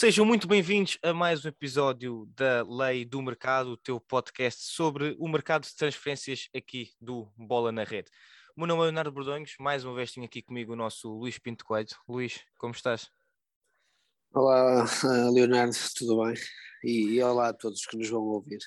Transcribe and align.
Sejam 0.00 0.24
muito 0.24 0.48
bem-vindos 0.48 0.96
a 1.02 1.12
mais 1.12 1.44
um 1.44 1.48
episódio 1.48 2.26
da 2.34 2.62
Lei 2.66 3.04
do 3.04 3.20
Mercado, 3.20 3.72
o 3.72 3.76
teu 3.76 4.00
podcast 4.00 4.62
sobre 4.62 5.14
o 5.18 5.28
mercado 5.28 5.64
de 5.64 5.76
transferências 5.76 6.48
aqui 6.56 6.94
do 6.98 7.30
Bola 7.36 7.70
na 7.70 7.84
Rede. 7.84 8.10
O 8.56 8.60
meu 8.60 8.66
nome 8.66 8.80
é 8.80 8.84
Leonardo 8.84 9.12
Bordonhos, 9.12 9.56
mais 9.60 9.84
uma 9.84 9.94
vez 9.94 10.10
tenho 10.10 10.24
aqui 10.24 10.40
comigo 10.40 10.72
o 10.72 10.76
nosso 10.76 11.12
Luís 11.12 11.38
Pinto 11.38 11.66
Coelho. 11.66 11.90
Luís, 12.08 12.40
como 12.56 12.72
estás? 12.72 13.10
Olá, 14.32 14.86
Leonardo, 15.34 15.76
tudo 15.94 16.24
bem? 16.24 16.34
E, 16.82 17.16
e 17.16 17.22
olá 17.22 17.48
a 17.48 17.52
todos 17.52 17.84
que 17.84 17.98
nos 17.98 18.08
vão 18.08 18.22
ouvir. 18.22 18.60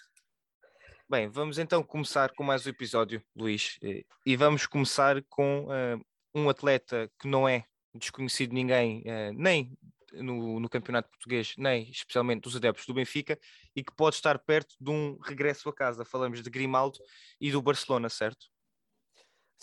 Bem, 1.09 1.27
vamos 1.29 1.57
então 1.57 1.81
começar 1.81 2.31
com 2.35 2.43
mais 2.43 2.67
um 2.67 2.69
episódio, 2.69 3.23
Luís, 3.35 3.79
e 4.23 4.35
vamos 4.35 4.67
começar 4.67 5.23
com 5.29 5.65
uh, 5.65 5.99
um 6.35 6.47
atleta 6.47 7.11
que 7.19 7.27
não 7.27 7.49
é 7.49 7.65
desconhecido 7.91 8.51
de 8.51 8.55
ninguém, 8.55 8.99
uh, 9.01 9.33
nem 9.33 9.75
no, 10.13 10.59
no, 10.59 10.69
campeonato 10.69 11.09
português, 11.09 11.53
nem 11.57 11.89
especialmente 11.89 12.41
dos 12.41 12.55
adeptos 12.55 12.85
do 12.85 12.93
Benfica, 12.93 13.39
e 13.75 13.83
que 13.83 13.93
pode 13.95 14.15
estar 14.15 14.37
perto 14.39 14.75
de 14.79 14.89
um 14.89 15.17
regresso 15.21 15.67
a 15.69 15.73
casa. 15.73 16.05
Falamos 16.05 16.41
de 16.41 16.49
Grimaldo 16.49 16.99
e 17.39 17.51
do 17.51 17.61
Barcelona, 17.61 18.09
certo? 18.09 18.52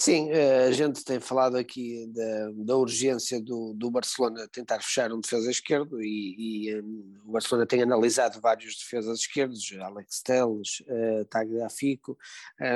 Sim, 0.00 0.30
eh, 0.30 0.64
a 0.64 0.70
gente 0.70 1.04
tem 1.04 1.20
falado 1.20 1.58
aqui 1.58 2.06
da, 2.06 2.50
da 2.64 2.76
urgência 2.78 3.38
do, 3.38 3.74
do, 3.74 3.90
Barcelona 3.90 4.48
tentar 4.50 4.80
fechar 4.80 5.12
um 5.12 5.20
defesa 5.20 5.50
esquerdo 5.50 6.02
e, 6.02 6.68
e 6.70 6.80
um, 6.80 7.20
o 7.26 7.32
Barcelona 7.32 7.66
tem 7.66 7.82
analisado 7.82 8.40
vários 8.40 8.78
defesas 8.78 9.20
esquerdos, 9.20 9.70
Alex 9.78 10.22
Telles, 10.22 10.80
uh, 10.88 11.26
Tagliafico, 11.26 12.16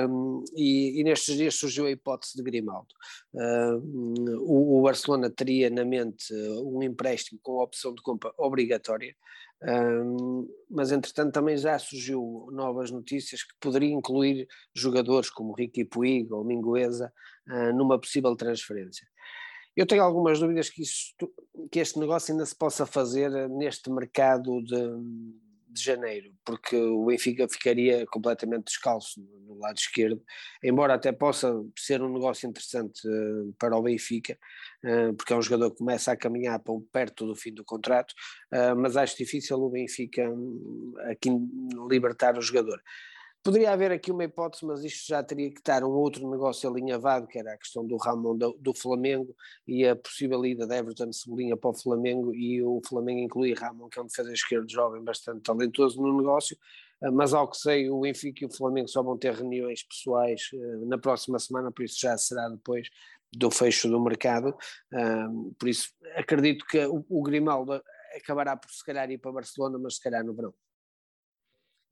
um, 0.07 0.45
e, 0.55 1.01
e, 1.01 1.03
nestes 1.03 1.35
dias 1.35 1.55
surgiu 1.55 1.87
a 1.87 1.91
hipótese 1.91 2.37
de 2.37 2.43
Grimaldo. 2.43 2.95
Uh, 3.33 4.43
o, 4.43 4.81
o, 4.81 4.83
Barcelona 4.83 5.31
teria 5.31 5.71
na 5.71 5.83
mente 5.83 6.31
um 6.63 6.83
empréstimo 6.83 7.41
com 7.43 7.53
opção 7.53 7.95
de 7.95 8.03
compra 8.03 8.35
obrigatória, 8.37 9.17
um, 9.67 10.47
mas 10.71 10.93
entretanto 10.93 11.33
também 11.33 11.57
já 11.57 11.79
surgiu 11.79 12.49
novas 12.53 12.91
notícias 12.91 13.43
que 13.43 13.55
poderia 13.59 13.93
incluir 13.93 14.47
jogadores 14.75 15.31
como 15.31 15.55
Ricky 15.55 15.85
Puig 15.85 16.31
ou 16.33 16.45
Mingueza 16.45 17.13
uh, 17.49 17.73
numa 17.75 17.99
possível 17.99 18.37
transferência. 18.37 19.07
Eu 19.75 19.87
tenho 19.87 20.03
algumas 20.03 20.39
dúvidas 20.39 20.69
que, 20.69 20.83
isto, 20.83 21.33
que 21.73 21.81
este 21.81 21.99
negócio 21.99 22.33
ainda 22.33 22.47
se 22.47 22.55
possa 22.55 22.87
fazer 22.87 23.49
neste 23.49 23.91
mercado 23.91 24.63
de, 24.63 24.77
de 25.75 25.83
janeiro, 25.83 26.33
porque 26.45 26.77
o 26.77 27.07
Benfica 27.07 27.49
ficaria 27.49 28.07
completamente 28.07 28.67
descalço 28.67 29.21
no, 29.21 29.59
lado 29.59 29.77
esquerdo, 29.77 30.23
embora 30.63 30.95
até 30.95 31.13
possa 31.13 31.53
ser 31.79 32.03
um 32.03 32.13
negócio 32.13 32.49
interessante 32.49 33.07
uh, 33.07 33.55
para 33.59 33.77
o 33.77 33.83
Benfica, 33.83 34.39
uh, 34.85 35.15
porque 35.15 35.33
é 35.33 35.37
um 35.37 35.43
jogador 35.43 35.71
que 35.71 35.79
começa 35.79 36.13
a 36.13 36.17
caminhar 36.17 36.59
para 36.59 36.75
perto 36.93 37.27
do 37.27 37.35
fim 37.35 37.53
do 37.53 37.65
contrato, 37.65 38.13
uh, 38.53 38.77
mas 38.77 38.97
acho 38.97 39.17
difícil 39.17 39.59
o 39.59 39.71
Benfica 39.71 40.29
um, 40.29 40.95
aqui 41.11 41.31
libertar 41.89 42.39
o 42.39 42.43
jogador. 42.43 42.81
Poderia 43.45 43.73
haver 43.73 43.93
aqui 43.93 44.11
uma 44.11 44.25
hipótese, 44.25 44.65
mas 44.65 44.83
isto 44.83 45.07
já 45.07 45.23
teria 45.23 45.51
que 45.51 45.59
estar 45.59 45.85
um 45.85 45.91
outro 45.91 46.27
negócio 46.31 46.67
alinhavado, 46.67 47.27
que 47.27 47.39
era 47.39 47.53
a 47.53 47.59
questão 47.59 47.87
do 47.87 47.99
Ramon 47.99 48.39
do, 48.39 48.57
do 48.59 48.73
Flamengo 48.73 49.37
e 49.69 49.87
a 49.87 49.95
possível 49.95 50.47
ida 50.47 50.67
de 50.67 50.75
Everton 50.75 51.13
Cebolinha 51.13 51.55
para 51.55 51.69
o 51.69 51.75
Flamengo 51.75 52.35
e 52.35 52.63
o 52.63 52.81
Flamengo 52.89 53.21
incluir 53.21 53.53
Ramon, 53.59 53.91
que 53.91 53.99
é 53.99 54.03
um 54.03 54.07
defesa 54.07 54.33
esquerdo 54.33 54.67
jovem 54.73 55.05
bastante 55.05 55.43
talentoso 55.43 56.01
no 56.01 56.17
negócio, 56.17 56.57
ah, 57.03 57.11
mas 57.11 57.35
ao 57.35 57.47
que 57.47 57.59
sei 57.59 57.91
o 57.91 58.01
Benfica 58.01 58.45
e 58.45 58.47
o 58.47 58.51
Flamengo 58.51 58.89
só 58.89 59.03
vão 59.03 59.19
ter 59.19 59.35
reuniões 59.35 59.83
pessoais 59.83 60.49
ah, 60.55 60.87
na 60.87 60.97
próxima 60.97 61.39
semana, 61.39 61.71
por 61.71 61.85
isso 61.85 62.01
já 62.01 62.17
será 62.17 62.49
depois 62.49 62.89
do 63.31 63.51
fecho 63.51 63.91
do 63.91 64.01
mercado, 64.01 64.57
ah, 64.91 65.29
por 65.59 65.69
isso 65.69 65.91
acredito 66.17 66.65
que 66.65 66.83
o, 66.87 67.05
o 67.11 67.23
Grimaldo 67.23 67.75
acabará 68.17 68.57
por 68.57 68.71
se 68.71 68.83
calhar 68.83 69.11
ir 69.11 69.19
para 69.19 69.33
Barcelona, 69.33 69.79
mas 69.79 69.97
se 69.97 70.01
calhar 70.01 70.25
no 70.25 70.33
verão 70.33 70.55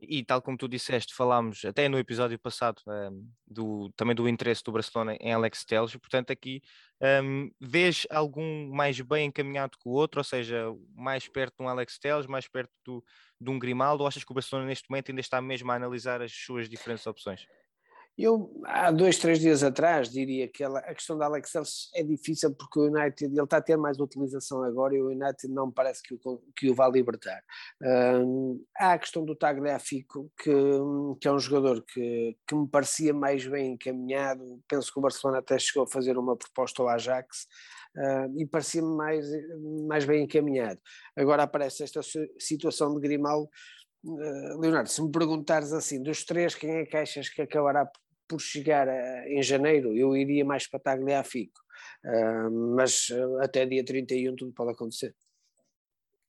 e 0.03 0.25
tal 0.25 0.43
como 0.43 0.57
tu 0.57 0.69
disseste, 0.69 1.15
falámos 1.15 1.65
até 1.65 1.89
no 1.89 1.99
episódio 1.99 2.39
passado 2.39 2.83
um, 2.87 3.31
do, 3.47 3.93
também 3.97 4.15
do 4.15 4.29
interesse 4.29 4.63
do 4.65 4.73
Barcelona 4.73 5.17
em 5.21 5.33
Alex 5.33 5.65
Telles, 5.65 5.95
portanto 5.97 6.33
aqui 6.33 6.61
um, 7.01 7.51
vês 7.61 8.07
algum 8.11 8.69
mais 8.73 9.01
bem 9.01 9.27
encaminhado 9.27 9.79
que 9.79 9.89
o 9.89 9.93
outro, 9.93 10.21
ou 10.21 10.25
seja, 10.25 10.67
mais 10.95 11.29
perto 11.29 11.57
de 11.59 11.65
um 11.65 11.69
Alex 11.69 11.99
Telles, 11.99 12.27
mais 12.27 12.49
perto 12.49 12.73
do, 12.85 13.05
de 13.41 13.51
um 13.51 13.59
Grimaldo, 13.59 14.03
ou 14.03 14.09
achas 14.09 14.25
que 14.25 14.33
o 14.33 14.35
Barcelona 14.35 14.67
neste 14.69 14.91
momento 14.91 15.11
ainda 15.11 15.21
está 15.21 15.41
mesmo 15.41 15.71
a 15.71 15.75
analisar 15.77 16.21
as 16.21 16.33
suas 16.33 16.69
diferentes 16.69 17.07
opções? 17.07 17.47
Eu, 18.17 18.53
há 18.67 18.91
dois, 18.91 19.19
três 19.19 19.41
dias 19.41 19.63
atrás, 19.63 20.11
diria 20.11 20.47
que 20.47 20.63
ela, 20.63 20.81
a 20.81 20.95
questão 20.95 21.17
da 21.17 21.25
Alex 21.25 21.51
Telles 21.51 21.91
é 21.95 22.03
difícil 22.03 22.55
porque 22.55 22.79
o 22.79 22.87
United, 22.87 23.25
ele 23.25 23.43
está 23.43 23.57
a 23.57 23.63
ter 23.63 23.77
mais 23.77 23.99
utilização 23.99 24.63
agora 24.63 24.95
e 24.95 25.01
o 25.01 25.09
United 25.09 25.49
não 25.49 25.69
me 25.69 25.73
parece 25.73 26.03
que 26.03 26.15
o, 26.15 26.43
que 26.55 26.71
o 26.71 26.75
vá 26.75 26.89
libertar. 26.89 27.43
Um, 27.83 28.63
há 28.77 28.93
a 28.93 28.99
questão 28.99 29.25
do 29.25 29.35
Tagliafico, 29.35 30.31
que, 30.39 30.53
que 31.21 31.27
é 31.27 31.33
um 31.33 31.39
jogador 31.39 31.83
que, 31.83 32.37
que 32.47 32.55
me 32.55 32.69
parecia 32.69 33.15
mais 33.15 33.47
bem 33.47 33.73
encaminhado, 33.73 34.61
penso 34.69 34.93
que 34.93 34.99
o 34.99 35.03
Barcelona 35.03 35.39
até 35.39 35.59
chegou 35.59 35.85
a 35.85 35.91
fazer 35.91 36.19
uma 36.19 36.37
proposta 36.37 36.83
ao 36.83 36.89
Ajax, 36.89 37.47
e 38.37 38.47
parecia-me 38.47 38.95
mais, 38.97 39.27
mais 39.87 40.05
bem 40.05 40.25
encaminhado. 40.25 40.81
Agora 41.17 41.43
aparece 41.43 41.83
esta 41.83 42.01
situação 42.39 42.95
de 42.95 43.01
Grimaldo, 43.01 43.49
Leonardo, 44.05 44.89
se 44.89 45.03
me 45.03 45.11
perguntares 45.11 45.73
assim, 45.73 46.03
dos 46.03 46.25
três, 46.25 46.55
quem 46.55 46.71
é 46.71 46.87
que 46.87 46.97
achas 46.97 47.29
que 47.29 47.43
acabará 47.43 47.89
por 48.27 48.41
chegar 48.41 48.89
a, 48.89 49.29
em 49.29 49.43
janeiro, 49.43 49.97
eu 49.97 50.17
iria 50.17 50.45
mais 50.45 50.67
para 50.67 50.81
Tagliafico, 50.81 51.61
uh, 52.05 52.75
mas 52.77 53.09
até 53.41 53.65
dia 53.67 53.85
31 53.85 54.35
tudo 54.35 54.53
pode 54.53 54.73
acontecer. 54.73 55.15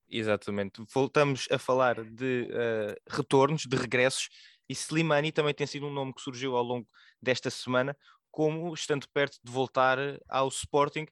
Exatamente. 0.10 0.84
Voltamos 0.94 1.48
a 1.50 1.58
falar 1.58 2.04
de 2.04 2.48
uh, 2.52 2.96
retornos, 3.10 3.66
de 3.66 3.76
regressos, 3.76 4.30
e 4.70 4.74
Slimani 4.74 5.32
também 5.32 5.54
tem 5.54 5.66
sido 5.66 5.88
um 5.88 5.94
nome 5.94 6.14
que 6.14 6.22
surgiu 6.22 6.56
ao 6.56 6.64
longo 6.64 6.88
desta 7.22 7.50
semana, 7.50 7.98
como 8.32 8.74
estando 8.74 9.08
perto 9.10 9.40
de 9.44 9.52
voltar 9.52 9.98
ao 10.28 10.48
Sporting. 10.48 11.06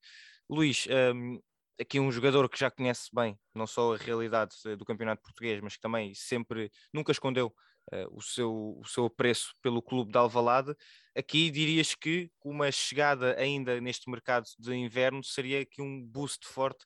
Luís, 0.50 0.88
um, 1.16 1.40
aqui 1.80 2.00
um 2.00 2.12
jogador 2.12 2.48
que 2.50 2.59
já 2.59 2.70
conhece 2.70 3.09
bem 3.14 3.38
não 3.54 3.68
só 3.68 3.94
a 3.94 3.98
realidade 3.98 4.56
do 4.78 4.86
campeonato 4.86 5.22
português, 5.22 5.59
mas 5.62 5.76
que 5.76 5.82
também 5.82 6.14
sempre 6.14 6.72
nunca 6.94 7.12
escondeu 7.12 7.54
uh, 7.94 8.18
o, 8.18 8.22
seu, 8.22 8.78
o 8.80 8.86
seu 8.86 9.06
apreço 9.06 9.54
pelo 9.62 9.82
clube 9.82 10.12
de 10.12 10.18
Alvalade. 10.18 10.76
Aqui 11.16 11.50
dirias 11.50 11.96
que 11.96 12.30
uma 12.44 12.72
chegada 12.72 13.36
ainda 13.38 13.80
neste 13.82 14.09
mercado 14.09 14.46
de 14.59 14.74
inverno 14.74 15.24
seria 15.24 15.62
aqui 15.62 15.82
um 15.82 16.02
boost 16.02 16.48
forte 16.48 16.86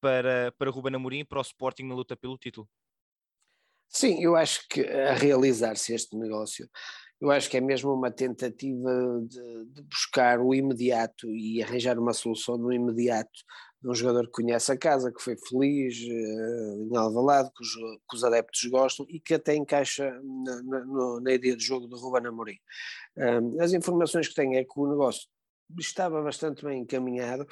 para, 0.00 0.52
para 0.58 0.70
Ruben 0.70 0.96
Amorim 0.96 1.20
e 1.20 1.24
para 1.24 1.38
o 1.38 1.42
Sporting 1.42 1.84
na 1.84 1.94
luta 1.94 2.16
pelo 2.16 2.36
título? 2.36 2.68
Sim, 3.88 4.22
eu 4.22 4.34
acho 4.34 4.66
que 4.68 4.80
a 4.80 5.12
realizar-se 5.12 5.94
este 5.94 6.16
negócio, 6.16 6.68
eu 7.22 7.30
acho 7.30 7.48
que 7.48 7.56
é 7.56 7.60
mesmo 7.60 7.92
uma 7.92 8.10
tentativa 8.10 8.90
de, 9.28 9.66
de, 9.66 9.82
buscar 9.82 10.40
o 10.40 10.52
imediato 10.52 11.30
e 11.30 11.62
arranjar 11.62 11.96
uma 11.96 12.12
solução 12.12 12.58
no 12.58 12.72
imediato 12.72 13.30
de 13.80 13.88
um 13.88 13.94
jogador 13.94 14.26
que 14.26 14.32
conhece 14.32 14.72
a 14.72 14.76
casa, 14.76 15.12
que 15.12 15.22
foi 15.22 15.36
feliz 15.36 15.98
uh, 16.00 16.88
em 16.90 16.96
Alvalade, 16.96 17.48
que 17.56 17.62
os, 17.62 17.72
que 18.10 18.16
os, 18.16 18.24
adeptos 18.24 18.64
gostam 18.64 19.06
e 19.08 19.20
que 19.20 19.34
até 19.34 19.54
encaixa 19.54 20.10
na, 20.44 20.62
na, 20.64 21.20
na 21.20 21.32
ideia 21.32 21.56
de 21.56 21.64
jogo 21.64 21.86
de 21.86 21.94
Ruben 21.94 22.26
Amorim. 22.26 22.58
As 23.60 23.72
informações 23.72 24.26
que 24.26 24.34
tenho 24.34 24.54
é 24.58 24.64
que 24.64 24.80
o 24.80 24.88
negócio 24.88 25.28
estava 25.78 26.20
bastante 26.22 26.64
bem 26.64 26.80
encaminhado, 26.80 27.46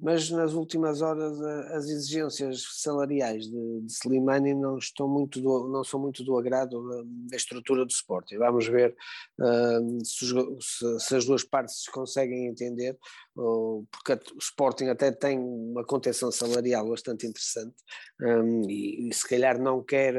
mas 0.00 0.30
nas 0.30 0.52
últimas 0.52 1.02
horas 1.02 1.40
as 1.72 1.86
exigências 1.86 2.62
salariais 2.82 3.46
de, 3.46 3.80
de 3.80 3.92
Slimani 3.92 4.54
não 4.54 4.78
estão 4.78 5.08
muito 5.08 5.40
do, 5.40 5.68
não 5.68 5.82
são 5.82 6.00
muito 6.00 6.22
do 6.24 6.38
agrado 6.38 6.88
da, 6.88 7.02
da 7.30 7.36
estrutura 7.36 7.84
do 7.84 7.90
Sporting. 7.90 8.38
Vamos 8.38 8.66
ver 8.66 8.96
uh, 9.40 10.04
se, 10.04 10.26
se, 10.60 11.00
se, 11.00 11.16
as 11.16 11.24
duas 11.24 11.44
partes 11.44 11.88
conseguem 11.88 12.46
entender, 12.46 12.96
uh, 13.36 13.86
porque 13.90 14.12
o 14.34 14.38
Sporting 14.38 14.86
até 14.86 15.10
tem 15.10 15.38
uma 15.38 15.84
contenção 15.84 16.30
salarial 16.30 16.88
bastante 16.88 17.26
interessante 17.26 17.74
um, 18.20 18.62
e, 18.68 19.08
e, 19.08 19.14
se 19.14 19.28
calhar 19.28 19.60
não 19.60 19.82
quer 19.82 20.14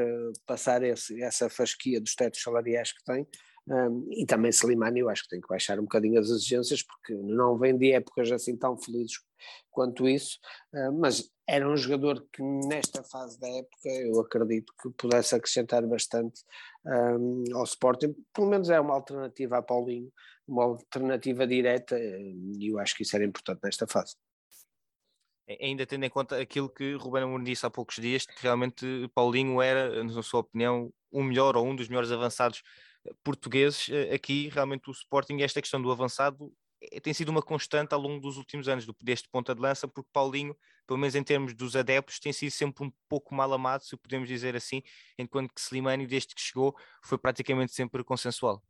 passar 0.46 0.82
esse, 0.82 1.22
essa 1.22 1.48
fasquia 1.48 2.00
dos 2.00 2.14
tetos 2.14 2.42
salariais 2.42 2.92
que 2.92 3.04
tem. 3.04 3.26
Um, 3.70 4.08
e 4.10 4.26
também 4.26 4.50
Slimani, 4.50 4.98
eu 4.98 5.08
acho 5.08 5.22
que 5.22 5.28
tem 5.28 5.40
que 5.40 5.46
baixar 5.46 5.78
um 5.78 5.82
bocadinho 5.82 6.18
as 6.18 6.28
exigências, 6.28 6.82
porque 6.82 7.14
não 7.14 7.56
vem 7.56 7.78
de 7.78 7.92
épocas 7.92 8.32
assim 8.32 8.56
tão 8.56 8.76
felizes 8.76 9.20
quanto 9.70 10.08
isso, 10.08 10.40
uh, 10.74 10.92
mas 10.92 11.30
era 11.48 11.68
um 11.68 11.76
jogador 11.76 12.26
que 12.32 12.42
nesta 12.42 13.04
fase 13.04 13.38
da 13.38 13.48
época 13.48 13.88
eu 13.88 14.20
acredito 14.20 14.72
que 14.82 14.90
pudesse 14.90 15.36
acrescentar 15.36 15.86
bastante 15.86 16.42
um, 16.84 17.44
ao 17.54 17.62
Sporting, 17.62 18.12
pelo 18.34 18.48
menos 18.48 18.70
é 18.70 18.80
uma 18.80 18.94
alternativa 18.94 19.58
a 19.58 19.62
Paulinho, 19.62 20.12
uma 20.48 20.64
alternativa 20.64 21.46
direta, 21.46 21.96
e 21.96 22.72
eu 22.72 22.78
acho 22.80 22.96
que 22.96 23.04
isso 23.04 23.14
era 23.14 23.24
importante 23.24 23.60
nesta 23.62 23.86
fase. 23.86 24.16
Ainda 25.60 25.86
tendo 25.86 26.04
em 26.04 26.10
conta 26.10 26.40
aquilo 26.40 26.68
que 26.68 26.94
Ruben 26.94 27.24
Amorim 27.24 27.44
disse 27.44 27.66
há 27.66 27.70
poucos 27.70 27.96
dias, 27.96 28.26
que 28.26 28.42
realmente 28.42 28.84
Paulinho 29.14 29.60
era, 29.60 30.02
na 30.02 30.22
sua 30.22 30.40
opinião, 30.40 30.92
o 31.10 31.22
melhor 31.22 31.56
ou 31.56 31.66
um 31.66 31.74
dos 31.74 31.88
melhores 31.88 32.12
avançados 32.12 32.62
portugueses, 33.24 33.88
eh, 33.88 34.14
aqui 34.14 34.48
realmente 34.48 34.88
o 34.88 34.92
Sporting, 34.92 35.40
esta 35.42 35.60
questão 35.60 35.80
do 35.80 35.90
avançado 35.90 36.52
é, 36.80 37.00
tem 37.00 37.12
sido 37.12 37.28
uma 37.28 37.42
constante 37.42 37.92
ao 37.94 38.00
longo 38.00 38.20
dos 38.20 38.36
últimos 38.36 38.68
anos, 38.68 38.86
deste 39.02 39.28
ponta 39.28 39.54
de 39.54 39.60
lança, 39.60 39.86
porque 39.86 40.08
Paulinho, 40.12 40.56
pelo 40.86 40.98
menos 40.98 41.14
em 41.14 41.22
termos 41.22 41.54
dos 41.54 41.76
adeptos, 41.76 42.18
tem 42.18 42.32
sido 42.32 42.50
sempre 42.50 42.84
um 42.86 42.92
pouco 43.08 43.34
mal 43.34 43.52
amado, 43.52 43.82
se 43.84 43.96
podemos 43.96 44.28
dizer 44.28 44.56
assim, 44.56 44.82
enquanto 45.18 45.52
que 45.54 45.60
Slimani, 45.60 46.06
desde 46.06 46.34
que 46.34 46.40
chegou, 46.40 46.74
foi 47.04 47.18
praticamente 47.18 47.72
sempre 47.72 48.02
consensual. 48.02 48.62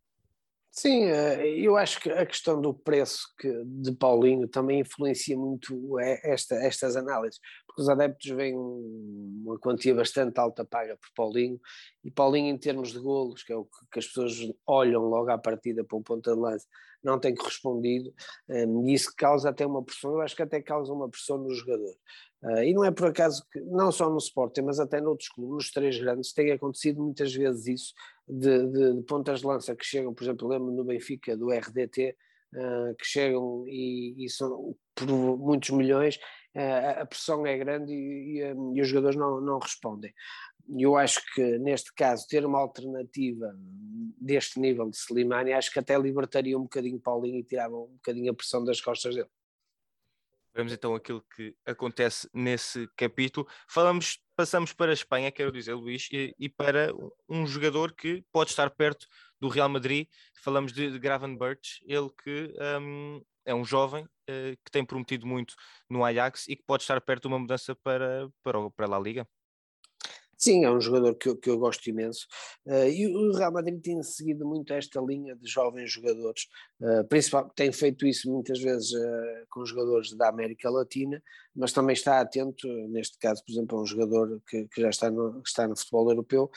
Sim, 0.73 1.05
eh, 1.07 1.59
eu 1.59 1.77
acho 1.77 2.01
que 2.01 2.11
a 2.11 2.25
questão 2.25 2.61
do 2.61 2.73
preço 2.73 3.27
de 3.65 3.93
Paulinho 3.93 4.47
também 4.47 4.81
influencia 4.81 5.37
muito 5.37 5.99
eh, 5.99 6.21
esta, 6.33 6.55
estas 6.55 6.95
análises, 6.95 7.41
porque 7.67 7.83
os 7.83 7.89
adeptos 7.89 8.31
veem 8.31 8.55
uma 8.57 9.59
quantia 9.59 9.93
bastante 9.95 10.39
alta 10.39 10.65
paga 10.65 10.97
por 10.97 11.09
Paulinho, 11.17 11.61
e 12.05 12.11
Paulinho 12.11 12.55
em 12.55 12.59
termos 12.59 12.93
de 12.93 13.01
golos, 13.01 13.43
que 13.43 13.53
é 13.53 13.57
o 13.57 13.65
que 13.93 13.99
as 13.99 14.07
pessoas 14.07 14.39
olham 14.65 15.03
logo 15.03 15.31
à 15.31 15.39
partida 15.39 15.83
para 15.85 15.99
um 15.99 16.03
ponta 16.05 16.33
de 16.35 16.41
lance, 16.41 16.67
não 17.03 17.19
tem 17.19 17.35
correspondido, 17.35 18.15
eh, 18.49 18.65
e 18.65 18.95
isso 18.95 19.13
causa 19.17 19.51
até 19.51 19.67
uma 19.67 19.83
pressão, 19.83 20.13
eu 20.13 20.21
acho 20.21 20.37
que 20.37 20.43
até 20.43 20.63
causa 20.63 20.93
uma 20.93 21.09
pressão 21.09 21.37
no 21.39 21.53
jogador. 21.53 21.95
E 22.65 22.73
não 22.73 22.83
é 22.83 22.91
por 22.91 23.09
acaso 23.09 23.45
que, 23.53 23.61
não 23.61 23.93
só 23.93 24.09
no 24.09 24.17
Sporting, 24.17 24.63
mas 24.63 24.81
até 24.81 24.99
noutros 24.99 25.29
clubes, 25.29 25.53
nos 25.57 25.71
três 25.73 25.99
grandes, 25.99 26.33
tem 26.33 26.51
acontecido 26.51 27.03
muitas 27.03 27.35
vezes 27.35 27.67
isso, 27.67 27.95
de, 28.31 28.67
de, 28.67 28.95
de 28.95 29.03
pontas 29.03 29.41
de 29.41 29.47
lança 29.47 29.75
que 29.75 29.85
chegam, 29.85 30.15
por 30.15 30.23
exemplo, 30.23 30.49
lembro 30.49 30.71
no 30.71 30.85
Benfica 30.85 31.37
do 31.37 31.51
RDT, 31.51 32.17
uh, 32.55 32.95
que 32.97 33.05
chegam 33.05 33.65
e, 33.67 34.25
e, 34.25 34.29
são 34.29 34.77
por 34.95 35.09
muitos 35.09 35.71
milhões, 35.71 36.17
uh, 36.57 37.01
a 37.01 37.07
pressão 37.07 37.47
é 37.47 37.57
grande 37.59 37.93
e, 37.93 38.39
e, 38.39 38.55
e, 38.75 38.81
os 38.81 38.89
jogadores 38.89 39.17
não, 39.17 39.41
não 39.41 39.59
respondem. 39.59 40.13
Eu 40.79 40.97
acho 40.97 41.21
que 41.35 41.59
neste 41.59 41.93
caso 41.95 42.29
ter 42.29 42.47
uma 42.47 42.61
alternativa 42.61 43.53
deste 44.21 44.61
nível 44.61 44.89
de 44.89 44.97
Slimani, 44.97 45.53
acho 45.53 45.73
que 45.73 45.81
até 45.81 45.99
libertaria 45.99 46.57
um 46.57 46.63
bocadinho 46.63 47.01
Paulinho 47.01 47.41
e 47.41 47.45
tirava 47.45 47.75
um 47.77 47.95
bocadinho 47.95 48.31
a 48.31 48.35
pressão 48.35 48.63
das 48.63 48.81
costas 48.81 49.17
dele. 49.17 49.29
Vemos 50.55 50.73
então 50.73 50.95
aquilo 50.95 51.25
que 51.35 51.55
acontece 51.65 52.29
nesse 52.35 52.89
capítulo. 52.97 53.47
Falamos, 53.69 54.19
passamos 54.37 54.73
para 54.73 54.91
a 54.91 54.95
Espanha, 54.95 55.31
quero 55.31 55.53
dizer, 55.53 55.75
Luís, 55.75 56.09
e, 56.13 56.35
e 56.39 56.49
para 56.49 56.93
um 57.29 57.47
jogador 57.47 57.95
que 57.95 58.25
pode 58.33 58.51
estar 58.51 58.69
perto 58.71 59.07
do 59.41 59.49
Real 59.49 59.69
Madrid. 59.69 60.09
Falamos 60.43 60.73
de, 60.73 60.91
de 60.91 60.99
Graven 60.99 61.37
Birch, 61.37 61.81
ele 61.87 62.11
que 62.23 62.53
um, 62.81 63.23
é 63.45 63.55
um 63.55 63.65
jovem 63.65 64.05
uh, 64.05 64.57
que 64.65 64.71
tem 64.71 64.85
prometido 64.85 65.27
muito 65.27 65.55
no 65.89 66.05
Ajax 66.05 66.49
e 66.49 66.57
que 66.57 66.63
pode 66.67 66.83
estar 66.83 67.01
perto 67.01 67.23
de 67.23 67.29
uma 67.29 67.39
mudança 67.39 67.75
para, 67.77 68.29
para, 68.43 68.71
para 68.71 68.87
a 68.87 68.89
La 68.89 68.99
Liga. 68.99 69.27
Sim, 70.43 70.65
é 70.65 70.71
um 70.71 70.81
jogador 70.81 71.15
que 71.17 71.29
eu, 71.29 71.37
que 71.37 71.51
eu 71.51 71.59
gosto 71.59 71.87
imenso. 71.91 72.27
Uh, 72.67 72.89
e 72.89 73.07
o 73.15 73.37
Real 73.37 73.53
Madrid 73.53 73.79
tem 73.83 74.03
seguido 74.03 74.47
muito 74.47 74.73
esta 74.73 74.99
linha 74.99 75.37
de 75.37 75.47
jovens 75.47 75.93
jogadores, 75.93 76.47
uh, 76.81 77.05
principalmente 77.09 77.53
tem 77.55 77.71
feito 77.71 78.07
isso 78.07 78.33
muitas 78.33 78.59
vezes 78.59 78.91
uh, 78.91 79.47
com 79.51 79.67
jogadores 79.67 80.17
da 80.17 80.31
América 80.31 80.71
Latina, 80.71 81.23
mas 81.55 81.73
também 81.75 81.93
está 81.93 82.21
atento, 82.21 82.67
neste 82.89 83.19
caso, 83.19 83.45
por 83.45 83.53
exemplo, 83.53 83.79
a 83.79 83.83
um 83.83 83.87
jogador 83.87 84.41
que, 84.49 84.67
que 84.69 84.81
já 84.81 84.89
está 84.89 85.11
no, 85.11 85.43
está 85.45 85.69
no 85.69 85.77
futebol 85.77 86.09
europeu 86.11 86.51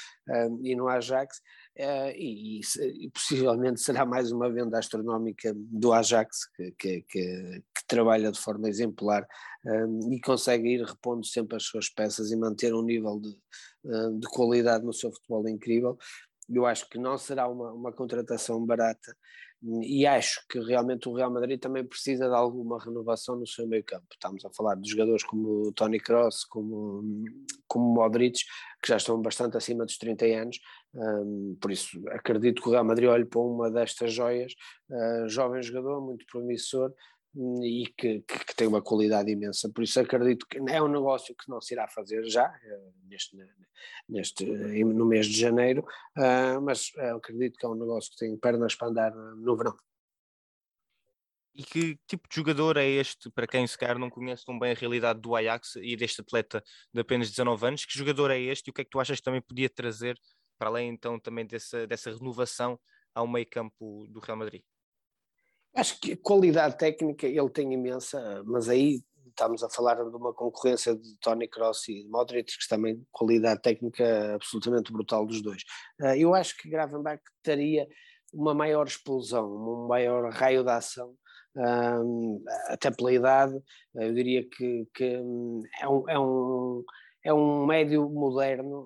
e 0.62 0.76
no 0.76 0.88
Ajax, 0.88 1.42
e, 1.76 2.60
e, 2.60 3.10
possivelmente 3.10 3.82
será 3.82 4.06
mais 4.06 4.32
uma 4.32 4.52
venda 4.52 4.78
astronómica 4.78 5.54
do 5.56 5.92
Ajax, 5.92 6.48
que, 6.56 6.72
que, 6.72 7.02
que, 7.02 7.64
que 7.76 7.88
trabalha 7.88 8.32
de 8.32 8.40
forma 8.40 8.70
exemplar 8.70 9.28
um, 9.66 10.14
e 10.14 10.22
consegue 10.22 10.70
ir 10.70 10.84
repondo 10.84 11.26
sempre 11.26 11.56
as 11.56 11.64
suas 11.64 11.90
peças 11.90 12.32
e 12.32 12.36
manter 12.36 12.74
um 12.74 12.84
nível 12.84 13.20
de, 13.20 13.36
de 14.20 14.28
qualidade 14.28 14.86
no 14.86 14.94
seu 14.94 15.12
futebol 15.12 15.48
incrível. 15.48 15.98
Eu 16.50 16.66
acho 16.66 16.88
que 16.90 17.00
não 17.00 17.18
será 17.18 17.48
uma, 17.48 17.72
uma 17.72 17.92
contratação 17.92 18.64
barata 18.66 19.16
e 19.82 20.06
acho 20.06 20.46
que 20.50 20.60
realmente 20.60 21.08
o 21.08 21.14
Real 21.14 21.32
Madrid 21.32 21.60
também 21.60 21.86
precisa 21.86 22.28
de 22.28 22.36
alguma 22.36 22.84
renovação 22.84 23.38
no 23.38 23.48
seu 23.48 23.66
meio 23.66 23.84
campo. 23.84 24.06
Estamos 24.12 24.44
a 24.44 24.50
falar 24.50 24.76
de 24.76 24.90
jogadores 24.90 25.24
como 25.24 25.72
Tony 25.72 26.00
Kroos, 26.00 26.44
como, 26.44 27.02
como 27.66 27.94
Modric, 27.94 28.40
que 28.82 28.90
já 28.90 28.98
estão 28.98 29.22
bastante 29.22 29.56
acima 29.56 29.86
dos 29.86 29.98
30 29.98 30.26
anos, 30.26 30.60
um, 30.94 31.58
por 31.62 31.72
isso 31.72 32.00
acredito 32.10 32.62
que 32.62 32.68
o 32.68 32.72
Real 32.72 32.84
Madrid 32.84 33.10
olhe 33.10 33.26
para 33.26 33.40
uma 33.40 33.72
destas 33.72 34.14
joias, 34.14 34.54
uh, 34.90 35.30
jovem 35.30 35.64
jogador, 35.64 36.02
muito 36.02 36.26
promissor, 36.26 36.94
e 37.36 37.92
que, 37.98 38.22
que, 38.22 38.46
que, 38.46 38.56
tem 38.56 38.68
uma 38.68 38.82
qualidade 38.82 39.32
imensa. 39.32 39.70
Por 39.70 39.84
isso 39.84 40.00
acredito 40.00 40.46
que 40.48 40.60
é 40.70 40.82
um 40.82 40.88
negócio 40.88 41.36
que 41.36 41.50
não 41.50 41.60
se 41.60 41.74
irá 41.74 41.88
fazer 41.88 42.24
já, 42.26 42.46
eh, 42.64 42.92
neste, 43.08 43.38
neste, 44.08 44.46
no 44.46 45.06
mês 45.06 45.26
de 45.26 45.40
janeiro, 45.40 45.82
uh, 46.18 46.62
mas 46.62 46.92
acredito 47.16 47.58
que 47.58 47.66
é 47.66 47.70
um 47.70 47.76
negócio 47.76 48.12
que 48.12 48.18
tem 48.18 48.38
pernas 48.38 48.76
para 48.76 48.88
andar 48.90 49.16
no 49.16 49.58
verão. 49.58 49.76
E 51.56 51.64
que 51.64 52.00
tipo 52.08 52.28
de 52.28 52.36
jogador 52.36 52.78
é 52.78 52.88
este, 52.88 53.30
para 53.30 53.48
quem 53.48 53.66
se 53.66 53.78
calhar 53.78 53.98
não 54.00 54.10
conhece 54.10 54.44
tão 54.46 54.58
bem 54.58 54.72
a 54.72 54.76
realidade 54.76 55.20
do 55.20 55.36
Ajax 55.36 55.76
e 55.76 55.96
deste 55.96 56.22
atleta 56.22 56.64
de 56.92 57.02
apenas 57.02 57.30
19 57.30 57.68
anos, 57.68 57.86
que 57.86 57.98
jogador 57.98 58.32
é 58.32 58.40
este 58.40 58.68
e 58.68 58.72
o 58.72 58.74
que 58.74 58.82
é 58.82 58.84
que 58.84 58.90
tu 58.90 59.00
achas 59.00 59.18
que 59.18 59.24
também 59.24 59.42
podia 59.42 59.70
trazer, 59.70 60.20
para 60.58 60.70
além 60.70 60.90
então 60.90 61.20
também 61.20 61.46
dessa, 61.46 61.86
dessa 61.86 62.12
renovação 62.12 62.80
ao 63.14 63.28
meio 63.28 63.48
campo 63.48 64.08
do 64.10 64.20
Real 64.20 64.38
Madrid? 64.38 64.64
Acho 65.76 66.00
que 66.00 66.16
qualidade 66.16 66.78
técnica 66.78 67.26
ele 67.26 67.50
tem 67.50 67.74
imensa, 67.74 68.44
mas 68.46 68.70
aí 68.70 69.02
estamos 69.28 69.64
a 69.64 69.70
falar 69.70 69.96
de 69.96 70.16
uma 70.16 70.34
concorrência 70.34 70.96
de 70.96 71.18
Tony 71.20 71.48
Kroos 71.48 71.88
e 71.88 72.06
Modric, 72.08 72.58
que 72.58 72.68
também 72.68 73.04
qualidade 73.12 73.62
técnica 73.62 74.36
absolutamente 74.36 74.92
brutal 74.92 75.26
dos 75.26 75.42
dois. 75.42 75.64
Ah, 76.00 76.16
eu 76.16 76.36
acho 76.36 76.56
que 76.58 76.70
Gravenberg 76.70 77.22
teria 77.42 77.88
uma 78.32 78.54
maior 78.54 78.86
explosão, 78.86 79.46
um 79.46 79.88
maior 79.88 80.32
raio 80.32 80.64
de 80.64 80.70
ação, 80.70 81.16
até 82.68 82.90
pela 82.92 83.14
idade, 83.14 83.60
eu 83.96 84.14
diria 84.14 84.48
que, 84.48 84.88
que 84.94 85.18
hum, 85.18 85.62
é 85.80 85.88
um, 85.88 86.10
é 86.10 86.20
um 86.20 86.84
é 87.26 87.34
um 87.34 87.66
médio 87.66 88.10
moderno 88.10 88.86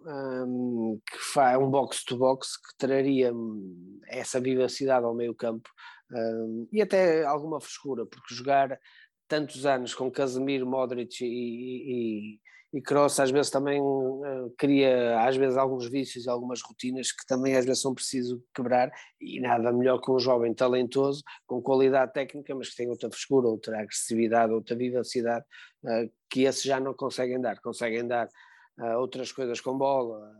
que 1.11 1.17
faz 1.33 1.57
um 1.57 1.71
box-to-box 1.71 2.57
que 2.57 2.77
traria 2.77 3.33
hum, 3.33 3.99
essa 4.07 4.39
vivacidade 4.39 5.05
ao 5.05 5.15
meio 5.15 5.33
campo 5.33 5.67
e 6.71 6.81
até 6.81 7.25
alguma 7.25 7.59
frescura, 7.59 8.05
porque 8.05 8.33
jogar 8.33 8.79
tantos 9.27 9.65
anos 9.65 9.93
com 9.93 10.09
Casemiro, 10.09 10.65
Modric 10.65 11.23
e, 11.23 11.27
e, 11.27 12.39
e 12.73 12.81
Kroos 12.81 13.19
às 13.19 13.29
vezes 13.29 13.51
também 13.51 13.81
uh, 13.81 14.53
cria 14.57 15.19
às 15.21 15.35
vezes 15.35 15.57
alguns 15.57 15.89
vícios 15.89 16.25
e 16.25 16.29
algumas 16.29 16.61
rotinas 16.61 17.11
que 17.11 17.25
também 17.27 17.55
às 17.55 17.65
vezes 17.65 17.81
são 17.81 17.93
preciso 17.93 18.41
quebrar. 18.55 18.91
E 19.19 19.39
nada 19.39 19.71
melhor 19.71 19.99
que 19.99 20.11
um 20.11 20.19
jovem 20.19 20.53
talentoso 20.53 21.23
com 21.45 21.61
qualidade 21.61 22.13
técnica 22.13 22.55
mas 22.55 22.69
que 22.69 22.77
tem 22.77 22.89
outra 22.89 23.09
frescura, 23.09 23.47
outra 23.47 23.81
agressividade, 23.81 24.53
outra 24.53 24.75
vivacidade 24.75 25.45
uh, 25.83 26.09
que 26.29 26.43
esses 26.43 26.63
já 26.63 26.79
não 26.79 26.93
conseguem 26.93 27.39
dar, 27.39 27.59
conseguem 27.59 28.07
dar 28.07 28.29
outras 28.97 29.31
coisas 29.31 29.59
com 29.59 29.77
bola, 29.77 30.31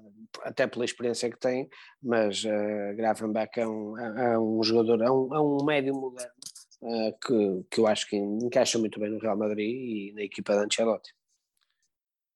até 0.44 0.67
pela 0.67 0.86
experiência 0.86 1.29
que 1.29 1.39
tem, 1.39 1.70
mas 2.01 2.44
uh, 2.44 2.96
Gravenbach 2.96 3.60
é 3.60 3.67
um, 3.67 3.98
é, 3.98 4.34
é 4.34 4.39
um 4.39 4.62
jogador, 4.63 5.01
é 5.01 5.10
um, 5.10 5.36
é 5.36 5.39
um 5.39 5.63
médio 5.65 5.94
moderno 5.94 6.32
uh, 6.82 7.17
que, 7.20 7.65
que 7.72 7.79
eu 7.79 7.88
acho 7.88 8.08
que 8.08 8.15
encaixa 8.15 8.77
muito 8.77 9.00
bem 9.00 9.10
no 9.10 9.20
Real 9.20 9.38
Madrid 9.38 9.67
e 9.67 10.13
na 10.13 10.22
equipa 10.22 10.53
de 10.53 10.65
Ancelotti. 10.65 11.13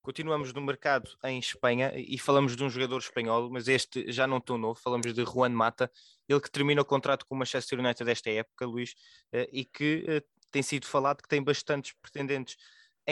Continuamos 0.03 0.51
no 0.51 0.61
mercado 0.61 1.11
em 1.23 1.37
Espanha 1.37 1.93
e 1.95 2.17
falamos 2.17 2.55
de 2.55 2.63
um 2.63 2.69
jogador 2.69 2.97
espanhol, 2.97 3.51
mas 3.51 3.67
este 3.67 4.11
já 4.11 4.25
não 4.25 4.41
tão 4.41 4.57
novo. 4.57 4.79
Falamos 4.79 5.13
de 5.13 5.23
Juan 5.23 5.49
Mata, 5.49 5.91
ele 6.27 6.41
que 6.41 6.49
termina 6.49 6.81
o 6.81 6.85
contrato 6.85 7.23
com 7.23 7.35
o 7.35 7.37
Manchester 7.37 7.77
United 7.77 8.03
desta 8.03 8.31
época, 8.31 8.65
Luís, 8.65 8.95
e 9.51 9.63
que 9.63 10.23
tem 10.49 10.63
sido 10.63 10.87
falado 10.87 11.21
que 11.21 11.29
tem 11.29 11.43
bastantes 11.43 11.93
pretendentes 12.01 12.57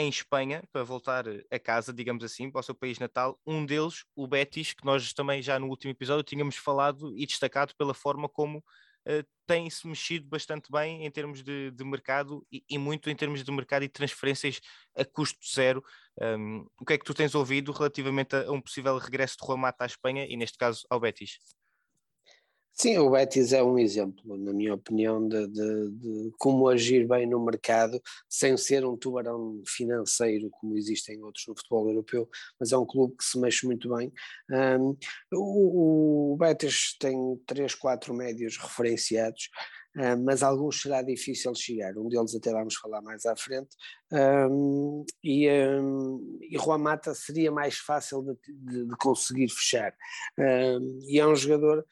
em 0.00 0.08
Espanha 0.08 0.62
para 0.72 0.82
voltar 0.82 1.24
a 1.50 1.58
casa, 1.58 1.92
digamos 1.92 2.24
assim, 2.24 2.50
para 2.50 2.60
o 2.60 2.62
seu 2.62 2.74
país 2.74 2.98
natal. 2.98 3.38
Um 3.46 3.64
deles, 3.64 4.04
o 4.14 4.26
Betis, 4.26 4.72
que 4.72 4.84
nós 4.84 5.12
também 5.12 5.42
já 5.42 5.58
no 5.58 5.68
último 5.68 5.90
episódio 5.92 6.24
tínhamos 6.24 6.56
falado 6.56 7.16
e 7.16 7.26
destacado 7.26 7.74
pela 7.76 7.94
forma 7.94 8.28
como 8.28 8.58
uh, 8.58 9.26
tem-se 9.46 9.86
mexido 9.86 10.28
bastante 10.28 10.70
bem 10.70 11.04
em 11.04 11.10
termos 11.10 11.42
de, 11.42 11.70
de 11.70 11.84
mercado 11.84 12.46
e, 12.50 12.64
e, 12.68 12.78
muito 12.78 13.10
em 13.10 13.16
termos 13.16 13.42
de 13.42 13.52
mercado 13.52 13.82
e 13.84 13.88
transferências 13.88 14.60
a 14.96 15.04
custo 15.04 15.40
zero. 15.54 15.84
Um, 16.20 16.66
o 16.80 16.84
que 16.84 16.94
é 16.94 16.98
que 16.98 17.04
tu 17.04 17.14
tens 17.14 17.34
ouvido 17.34 17.72
relativamente 17.72 18.36
a, 18.36 18.46
a 18.46 18.52
um 18.52 18.60
possível 18.60 18.96
regresso 18.98 19.36
de 19.36 19.56
Mata 19.56 19.84
à 19.84 19.86
Espanha 19.86 20.26
e 20.28 20.36
neste 20.36 20.56
caso 20.56 20.86
ao 20.88 21.00
Betis? 21.00 21.38
Sim, 22.72 22.96
o 22.98 23.10
Betis 23.10 23.52
é 23.52 23.62
um 23.62 23.78
exemplo, 23.78 24.38
na 24.38 24.54
minha 24.54 24.74
opinião, 24.74 25.26
de, 25.28 25.46
de, 25.48 25.90
de, 25.90 26.32
como 26.38 26.66
agir 26.66 27.06
bem 27.06 27.26
no 27.26 27.44
mercado 27.44 28.00
sem 28.26 28.56
ser 28.56 28.86
um 28.86 28.96
tubarão 28.96 29.62
financeiro 29.66 30.48
como 30.50 30.78
existem 30.78 31.22
outros 31.22 31.44
no 31.46 31.54
futebol 31.54 31.88
europeu, 31.88 32.28
mas 32.58 32.72
é 32.72 32.78
um 32.78 32.86
clube 32.86 33.16
que 33.18 33.24
se 33.24 33.38
mexe 33.38 33.66
muito 33.66 33.94
bem. 33.94 34.10
Um, 34.50 34.96
o, 35.34 36.32
o, 36.32 36.36
Betis 36.38 36.96
tem 36.98 37.36
três, 37.46 37.74
quatro 37.74 38.14
médios 38.14 38.56
referenciados, 38.56 39.50
um, 39.96 40.24
mas 40.24 40.42
alguns 40.42 40.80
será 40.80 41.02
difícil 41.02 41.52
chegar, 41.54 41.94
um 41.98 42.08
deles 42.08 42.34
até 42.34 42.50
vamos 42.50 42.76
falar 42.76 43.02
mais 43.02 43.26
à 43.26 43.36
frente, 43.36 43.76
um, 44.12 45.04
e, 45.22 45.50
um, 45.50 46.38
e 46.40 46.56
Juan 46.56 46.78
Mata 46.78 47.12
seria 47.14 47.50
mais 47.50 47.76
fácil 47.76 48.22
de, 48.22 48.86
de 48.86 48.96
conseguir 48.96 49.50
fechar, 49.50 49.92
e 51.08 51.18
é 51.18 51.26
um 51.26 51.34
jogador 51.34 51.84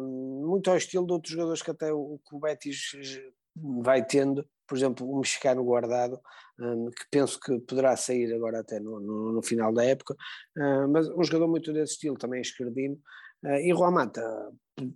muito 0.00 0.70
ao 0.70 0.76
estilo 0.76 1.06
de 1.06 1.12
outros 1.12 1.32
jogadores 1.32 1.62
que 1.62 1.70
até 1.70 1.92
o, 1.92 2.18
que 2.26 2.34
o 2.34 2.40
Betis 2.40 2.92
vai 3.56 4.04
tendo, 4.04 4.46
por 4.66 4.76
exemplo, 4.76 5.10
o 5.10 5.18
mexicano 5.18 5.62
guardado, 5.64 6.20
que 6.96 7.04
penso 7.10 7.40
que 7.40 7.58
poderá 7.60 7.96
sair 7.96 8.32
agora 8.34 8.60
até 8.60 8.78
no, 8.78 9.00
no, 9.00 9.32
no 9.32 9.42
final 9.42 9.72
da 9.72 9.84
época, 9.84 10.14
uh, 10.56 10.88
mas 10.88 11.08
um 11.08 11.22
jogador 11.24 11.48
muito 11.48 11.72
desse 11.72 11.94
estilo, 11.94 12.18
também 12.18 12.40
esquerdino, 12.40 12.98
uh, 13.44 13.56
e 13.56 13.72
Juan 13.74 13.92
Mata, 13.92 14.22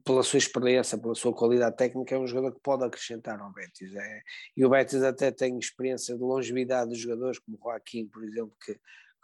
pela 0.04 0.22
sua 0.22 0.38
experiência, 0.38 0.98
pela 0.98 1.14
sua 1.14 1.34
qualidade 1.34 1.76
técnica, 1.76 2.14
é 2.14 2.18
um 2.18 2.26
jogador 2.26 2.54
que 2.54 2.60
pode 2.60 2.84
acrescentar 2.84 3.40
ao 3.40 3.52
Betis. 3.52 3.94
É, 3.94 4.22
e 4.56 4.64
o 4.64 4.70
Betis 4.70 5.02
até 5.02 5.30
tem 5.30 5.58
experiência 5.58 6.14
de 6.14 6.22
longevidade 6.22 6.90
de 6.90 6.98
jogadores, 6.98 7.38
como 7.38 7.58
Joaquim, 7.62 8.06
por 8.06 8.24
exemplo, 8.24 8.54
que 8.64 8.78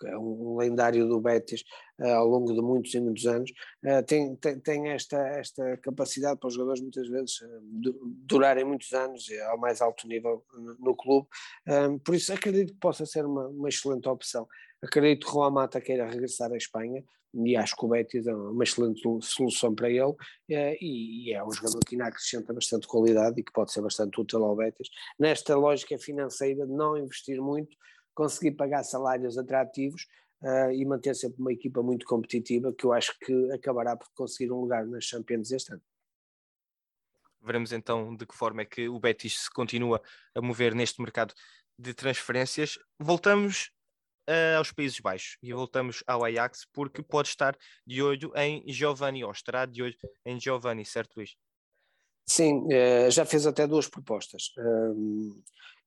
é 0.07 0.19
um 0.19 0.57
lendário 0.57 1.07
do 1.07 1.21
Betis 1.21 1.63
uh, 2.01 2.07
ao 2.07 2.27
longo 2.27 2.53
de 2.53 2.61
muitos 2.61 2.95
e 2.95 3.01
muitos 3.01 3.27
anos, 3.27 3.51
uh, 3.85 4.03
tem, 4.07 4.35
tem, 4.37 4.59
tem, 4.59 4.89
esta, 4.89 5.19
esta 5.29 5.77
capacidade 5.79 6.39
para 6.39 6.49
os 6.49 6.55
jogadores 6.55 6.81
muitas 6.81 7.09
vezes 7.09 7.41
uh, 7.41 7.61
durarem 8.25 8.65
muitos 8.65 8.93
anos 8.93 9.27
ao 9.49 9.59
mais 9.59 9.81
alto 9.81 10.07
nível 10.07 10.45
no, 10.79 10.95
clube, 10.95 11.27
por 12.05 12.15
isso 12.15 12.33
acredito 12.33 12.73
que 12.73 12.81
possa 12.81 13.07
ser 13.07 13.25
uma, 13.25 13.49
uma 13.49 13.69
excelente 13.69 14.09
opção. 14.09 14.47
Acredito 14.83 15.27
que 15.27 15.33
Juan 15.33 15.51
Mata 15.51 15.81
queira 15.81 16.09
regressar 16.09 16.51
à 16.53 16.57
Espanha 16.57 17.05
e 17.35 17.57
acho 17.57 17.77
que 17.77 17.85
o 17.85 17.89
Betis 17.89 18.27
é 18.27 18.35
uma 18.35 18.65
excelente 18.65 19.01
solução 19.23 19.75
para 19.75 19.89
ele 19.89 20.15
e 20.81 21.33
é 21.33 21.45
um 21.45 21.53
jogador 21.53 21.79
que 21.87 21.95
ainda 21.95 22.07
acrescenta 22.07 22.53
bastante 22.53 22.87
qualidade 22.87 23.41
e 23.41 23.45
que 23.45 23.53
pode 23.53 23.73
ser 23.73 23.83
bastante 23.83 24.21
útil 24.21 24.45
ao 24.45 24.57
Betis. 24.57 24.89
Nesta 25.19 25.57
lógica 25.57 25.97
financeira 25.99 26.67
de 26.67 26.73
não 26.73 26.97
investir 26.97 27.41
muito, 27.41 27.77
conseguir 28.15 28.53
pagar 28.53 28.83
salários 28.83 29.39
atrativos 29.39 30.07
uh, 30.43 30.71
e 30.73 30.85
manter 30.85 31.15
sempre 31.15 31.41
uma 31.41 31.53
equipa 31.53 31.83
muito 31.83 32.07
competitiva, 32.07 32.73
que 32.73 32.85
eu 32.85 32.93
acho 32.93 33.19
que 33.19 33.53
acabará 33.53 33.97
por 33.97 34.09
conseguir 34.15 34.53
um 34.53 34.61
lugar 34.61 34.87
nas 34.87 35.05
Champions 35.05 35.51
este 35.51 35.73
ano. 35.73 35.83
Veremos 37.43 37.73
então 37.73 38.15
de 38.15 38.27
que 38.27 38.35
forma 38.35 38.63
é 38.63 38.65
que 38.67 38.89
o 38.89 39.01
Betis 39.01 39.45
se 39.45 39.51
continua 39.51 40.03
a 40.35 40.43
mover 40.43 40.75
neste 40.75 41.01
mercado 41.01 41.35
de 41.79 41.95
transferências. 41.95 42.79
Voltamos 42.99 43.71
uh, 44.29 44.59
aos 44.59 44.71
Países 44.73 45.01
Baixos 45.01 45.39
e 45.43 45.53
voltamos 45.53 46.05
ao 46.07 46.25
Ajax 46.25 46.67
porque 46.73 47.03
pode 47.03 47.29
estar 47.29 47.57
de 47.87 48.03
olho 48.03 48.33
em 48.37 48.63
Giovanni, 48.71 49.25
ou 49.25 49.31
estará 49.31 49.65
de 49.65 49.83
olho 49.83 49.97
em 50.25 50.39
Giovanni, 50.39 50.85
certo 50.85 51.17
Luís? 51.17 51.35
Sim, 52.27 52.67
uh, 52.67 53.11
já 53.11 53.25
fez 53.25 53.47
até 53.47 53.67
duas 53.67 53.89
propostas. 53.89 54.53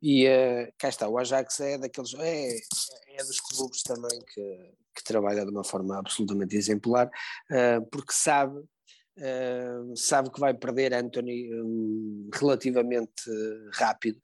E 0.02 0.28
uh, 0.28 0.74
cá 0.78 0.90
está, 0.90 1.08
o 1.08 1.18
Ajax 1.18 1.62
é 1.62 1.78
daqueles, 1.78 2.14
é, 2.16 2.58
é 3.14 3.24
dos 3.24 3.40
clubes 3.40 3.82
também 3.84 4.20
que, 4.34 4.74
que 4.96 5.04
trabalha 5.04 5.46
de 5.46 5.52
uma 5.52 5.64
forma 5.64 5.98
absolutamente 5.98 6.58
exemplar, 6.58 7.08
uh, 7.08 7.86
porque 7.90 8.12
sabe, 8.12 8.62
uh, 9.18 9.96
sabe 9.96 10.32
que 10.32 10.40
vai 10.40 10.54
perder 10.54 10.94
Anthony 10.94 11.54
um, 11.54 12.30
relativamente 12.34 13.24
rápido 13.74 14.20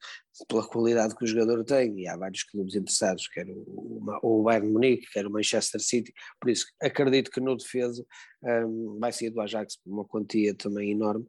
pela 0.48 0.66
qualidade 0.66 1.14
que 1.14 1.24
o 1.24 1.26
jogador 1.26 1.62
tem, 1.64 2.00
e 2.00 2.08
há 2.08 2.16
vários 2.16 2.44
clubes 2.44 2.74
interessados, 2.74 3.28
quer 3.28 3.46
o, 3.48 4.02
o 4.22 4.42
Bayern 4.42 4.70
Munique, 4.70 5.10
quer 5.12 5.26
o 5.26 5.30
Manchester 5.30 5.80
City, 5.80 6.14
por 6.40 6.50
isso 6.50 6.66
acredito 6.80 7.30
que 7.30 7.40
no 7.40 7.56
defesa 7.56 8.04
um, 8.42 8.98
vai 8.98 9.12
sair 9.12 9.30
do 9.30 9.40
Ajax 9.40 9.76
por 9.76 9.92
uma 9.92 10.04
quantia 10.04 10.54
também 10.54 10.92
enorme, 10.92 11.26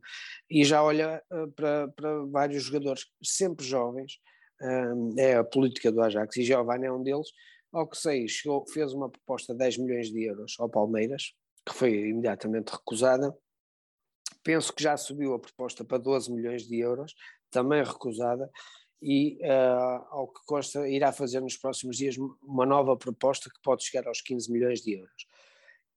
e 0.50 0.64
já 0.64 0.82
olha 0.82 1.22
para, 1.56 1.90
para 1.90 2.26
vários 2.26 2.64
jogadores, 2.64 3.06
sempre 3.22 3.66
jovens, 3.66 4.14
é 5.18 5.36
a 5.36 5.44
política 5.44 5.92
do 5.92 6.02
Ajax 6.02 6.38
e 6.38 6.44
Giovanni 6.44 6.86
é 6.86 6.92
um 6.92 7.02
deles. 7.02 7.28
Ao 7.72 7.88
que 7.88 7.98
sei, 7.98 8.28
chegou, 8.28 8.66
fez 8.68 8.94
uma 8.94 9.10
proposta 9.10 9.54
de 9.54 9.60
10 9.60 9.78
milhões 9.78 10.12
de 10.12 10.24
euros 10.24 10.56
ao 10.60 10.70
Palmeiras, 10.70 11.34
que 11.66 11.74
foi 11.74 12.10
imediatamente 12.10 12.70
recusada. 12.70 13.36
Penso 14.44 14.74
que 14.74 14.84
já 14.84 14.98
subiu 14.98 15.34
a 15.34 15.40
proposta 15.40 15.84
para 15.84 15.98
12 15.98 16.32
milhões 16.32 16.68
de 16.68 16.80
euros, 16.80 17.14
também 17.50 17.84
recusada, 17.84 18.50
e 19.02 19.40
uh, 19.42 20.06
ao 20.12 20.28
que 20.28 20.40
consta, 20.46 20.88
irá 20.88 21.12
fazer 21.12 21.40
nos 21.42 21.58
próximos 21.58 21.98
dias 21.98 22.16
uma 22.44 22.66
nova 22.66 22.96
proposta 22.96 23.50
que 23.50 23.60
pode 23.64 23.84
chegar 23.84 24.08
aos 24.08 24.22
15 24.22 24.52
milhões 24.52 24.82
de 24.82 24.94
euros. 24.94 25.28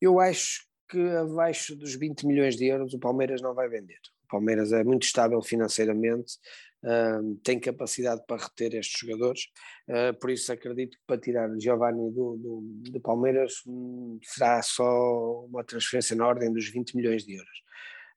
Eu 0.01 0.19
acho 0.19 0.67
que 0.89 0.99
abaixo 1.11 1.77
dos 1.77 1.95
20 1.95 2.27
milhões 2.27 2.57
de 2.57 2.67
euros 2.67 2.95
o 2.95 2.99
Palmeiras 2.99 3.43
não 3.43 3.55
vai 3.55 3.69
vender. 3.69 3.99
O 4.25 4.29
Palmeiras 4.29 4.73
é 4.73 4.83
muito 4.83 5.03
estável 5.03 5.41
financeiramente, 5.43 6.39
uh, 6.83 7.37
tem 7.45 7.61
capacidade 7.61 8.23
para 8.27 8.43
reter 8.43 8.75
estes 8.75 8.99
jogadores, 8.99 9.49
uh, 9.89 10.19
por 10.19 10.31
isso 10.31 10.51
acredito 10.51 10.97
que 10.97 11.05
para 11.07 11.21
tirar 11.21 11.51
Giovanni 11.59 12.11
do, 12.11 12.37
do, 12.37 12.91
do 12.91 13.01
Palmeiras 13.01 13.63
um, 13.67 14.19
será 14.23 14.63
só 14.63 15.45
uma 15.45 15.63
transferência 15.63 16.17
na 16.17 16.27
ordem 16.27 16.51
dos 16.51 16.69
20 16.71 16.97
milhões 16.97 17.25
de 17.25 17.35
euros. 17.35 17.65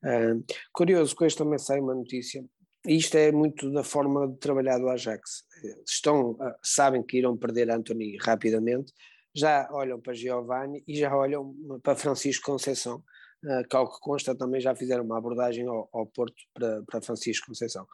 Uh, 0.07 0.43
curioso, 0.71 1.15
com 1.15 1.25
isto 1.25 1.43
também 1.43 1.59
sai 1.59 1.79
uma 1.79 1.93
notícia, 1.93 2.45
e 2.85 2.95
isto 2.95 3.15
é 3.15 3.31
muito 3.31 3.69
da 3.71 3.83
forma 3.83 4.27
de 4.27 4.37
trabalhar 4.37 4.77
do 4.77 4.87
Ajax. 4.87 5.43
Estão, 5.85 6.37
sabem 6.63 7.03
que 7.03 7.17
irão 7.17 7.35
perder 7.35 7.69
Anthony 7.69 8.17
rapidamente, 8.21 8.93
já 9.35 9.67
olham 9.71 9.99
para 9.99 10.13
Giovanni 10.13 10.83
e 10.87 10.95
já 10.95 11.13
olham 11.13 11.53
para 11.83 11.95
Francisco 11.95 12.45
Conceição, 12.45 13.03
que 13.69 13.75
ao 13.75 13.91
que 13.91 13.99
consta 13.99 14.33
também 14.33 14.61
já 14.61 14.73
fizeram 14.73 15.03
uma 15.03 15.17
abordagem 15.17 15.67
ao, 15.67 15.89
ao 15.91 16.05
Porto 16.05 16.35
para, 16.53 16.81
para 16.83 17.01
Francisco 17.01 17.47
Conceição. 17.47 17.85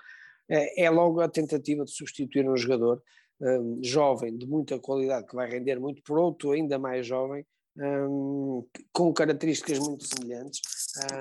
É, 0.47 0.83
é 0.83 0.89
logo 0.89 1.21
a 1.21 1.29
tentativa 1.29 1.83
de 1.83 1.91
substituir 1.91 2.47
um 2.47 2.55
jogador 2.55 3.01
um, 3.41 3.79
jovem, 3.83 4.37
de 4.37 4.45
muita 4.45 4.79
qualidade, 4.79 5.27
que 5.27 5.35
vai 5.35 5.49
render 5.49 5.79
muito, 5.79 6.01
por 6.03 6.17
outro 6.17 6.51
ainda 6.51 6.77
mais 6.77 7.05
jovem, 7.05 7.45
um, 7.77 8.67
com 8.91 9.13
características 9.13 9.79
muito 9.79 10.05
semelhantes 10.05 10.61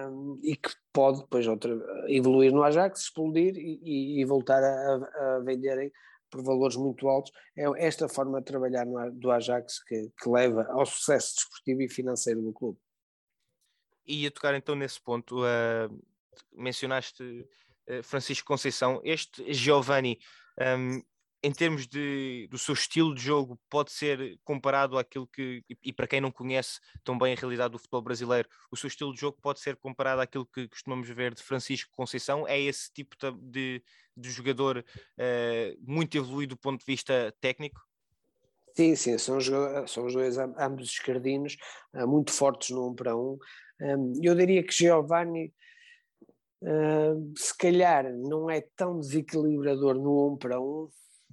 um, 0.09 0.39
e 0.43 0.57
que 0.57 0.71
pode 0.93 1.21
depois 1.21 1.47
outra, 1.47 1.73
evoluir 2.09 2.53
no 2.53 2.63
Ajax, 2.63 3.03
explodir 3.03 3.57
e, 3.57 4.21
e 4.21 4.25
voltar 4.25 4.63
a, 4.63 4.95
a, 4.95 5.39
venderem 5.41 5.91
por 6.31 6.43
valores 6.43 6.77
muito 6.77 7.09
altos. 7.09 7.33
É 7.57 7.65
esta 7.87 8.09
forma 8.09 8.41
de 8.41 8.47
trabalhar 8.47 8.87
no, 8.87 9.11
do 9.13 9.31
Ajax 9.31 9.83
que, 9.85 10.11
que 10.21 10.29
leva 10.29 10.67
ao 10.71 10.87
sucesso 10.87 11.35
desportivo 11.37 11.83
e 11.83 11.89
financeiro 11.89 12.41
do 12.43 12.53
clube. 12.53 12.79
E 14.07 14.27
a 14.27 14.31
tocar 14.31 14.55
então 14.55 14.75
nesse 14.75 15.01
ponto, 15.01 15.43
uh, 15.43 16.03
mencionaste 16.53 17.47
eh, 17.87 18.03
Francisco 18.03 18.47
Conceição. 18.47 19.01
Este 19.05 19.53
Giovanni, 19.53 20.19
um, 20.79 21.03
em 21.43 21.53
termos 21.53 21.89
de, 21.89 22.47
do 22.49 22.57
seu 22.57 22.73
estilo 22.73 23.15
de 23.15 23.21
jogo, 23.21 23.59
pode 23.69 23.91
ser 23.91 24.39
comparado 24.45 24.97
àquilo 24.97 25.27
que, 25.27 25.65
e 25.83 25.93
para 25.93 26.07
quem 26.07 26.21
não 26.21 26.31
conhece 26.31 26.79
tão 27.03 27.19
bem 27.19 27.33
a 27.33 27.37
realidade 27.37 27.73
do 27.73 27.79
futebol 27.79 28.01
brasileiro, 28.01 28.49
o 28.71 28.77
seu 28.77 28.87
estilo 28.87 29.13
de 29.13 29.21
jogo 29.21 29.39
pode 29.43 29.59
ser 29.59 29.77
comparado 29.77 30.21
àquilo 30.21 30.47
que 30.47 30.69
costumamos 30.69 31.09
ver 31.09 31.35
de 31.35 31.43
Francisco 31.43 31.91
Conceição? 31.97 32.47
É 32.47 32.61
esse 32.61 32.93
tipo 32.93 33.17
de, 33.41 33.83
de 34.17 34.31
jogador 34.31 34.79
uh, 34.79 35.77
muito 35.81 36.17
evoluído 36.17 36.55
do 36.55 36.61
ponto 36.61 36.79
de 36.79 36.87
vista 36.87 37.35
técnico? 37.41 37.81
Sim, 38.77 38.95
sim, 38.95 39.19
são, 39.19 39.39
são 39.87 40.07
os 40.07 40.15
dois 40.15 40.39
ambos 40.39 40.91
esquerdinos, 40.91 41.57
uh, 41.95 42.07
muito 42.07 42.31
fortes 42.31 42.71
no 42.71 42.91
um 42.91 42.95
para 42.95 43.17
um. 43.17 43.37
um 43.81 44.13
eu 44.23 44.35
diria 44.37 44.63
que 44.63 44.73
Giovanni 44.73 45.53
Uh, 46.65 47.33
se 47.37 47.59
calhar 47.59 48.05
não 48.15 48.49
é 48.49 48.61
tão 48.77 49.01
desequilibrador 49.01 49.97
no 49.97 50.29
um 50.29 50.37
para 50.37 50.61
um, 50.61 50.89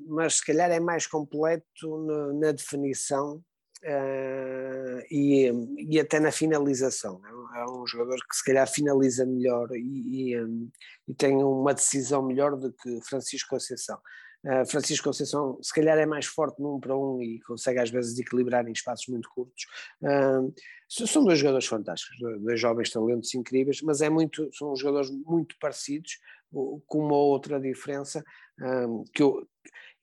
mas 0.07 0.35
se 0.35 0.45
calhar 0.45 0.71
é 0.71 0.79
mais 0.79 1.07
completo 1.07 1.65
no, 1.83 2.39
na 2.39 2.51
definição 2.51 3.43
uh, 3.83 4.99
e, 5.09 5.51
e, 5.89 5.99
até 5.99 6.19
na 6.19 6.31
finalização. 6.31 7.21
É 7.55 7.65
um 7.69 7.85
jogador 7.85 8.17
que 8.29 8.35
se 8.35 8.43
calhar 8.43 8.67
finaliza 8.67 9.25
melhor 9.25 9.69
e, 9.73 10.31
e, 10.31 10.41
um, 10.41 10.69
e 11.07 11.13
tem 11.13 11.43
uma 11.43 11.73
decisão 11.73 12.21
melhor 12.21 12.55
do 12.55 12.71
que 12.71 12.99
Francisco 13.01 13.49
Conceição. 13.49 13.99
Uh, 14.45 14.65
Francisco 14.65 15.03
Conceição 15.03 15.59
se 15.61 15.73
calhar 15.73 15.97
é 15.97 16.05
mais 16.05 16.25
forte 16.25 16.61
num 16.61 16.79
para 16.79 16.97
um 16.97 17.21
e 17.21 17.41
consegue 17.41 17.79
às 17.79 17.89
vezes 17.89 18.17
equilibrar 18.17 18.67
em 18.67 18.71
espaços 18.71 19.07
muito 19.07 19.29
curtos. 19.29 19.65
Uh, 20.01 20.53
são 20.87 21.23
dois 21.23 21.39
jogadores 21.39 21.67
fantásticos, 21.67 22.17
dois 22.41 22.59
jovens 22.59 22.89
talentos 22.89 23.33
incríveis, 23.35 23.81
mas 23.81 24.01
é 24.01 24.09
muito, 24.09 24.49
são 24.53 24.75
jogadores 24.75 25.11
muito 25.11 25.55
parecidos, 25.59 26.17
com 26.51 26.99
uma 26.99 27.15
outra 27.15 27.59
diferença 27.59 28.23
um, 28.59 29.03
que 29.13 29.21
eu, 29.21 29.47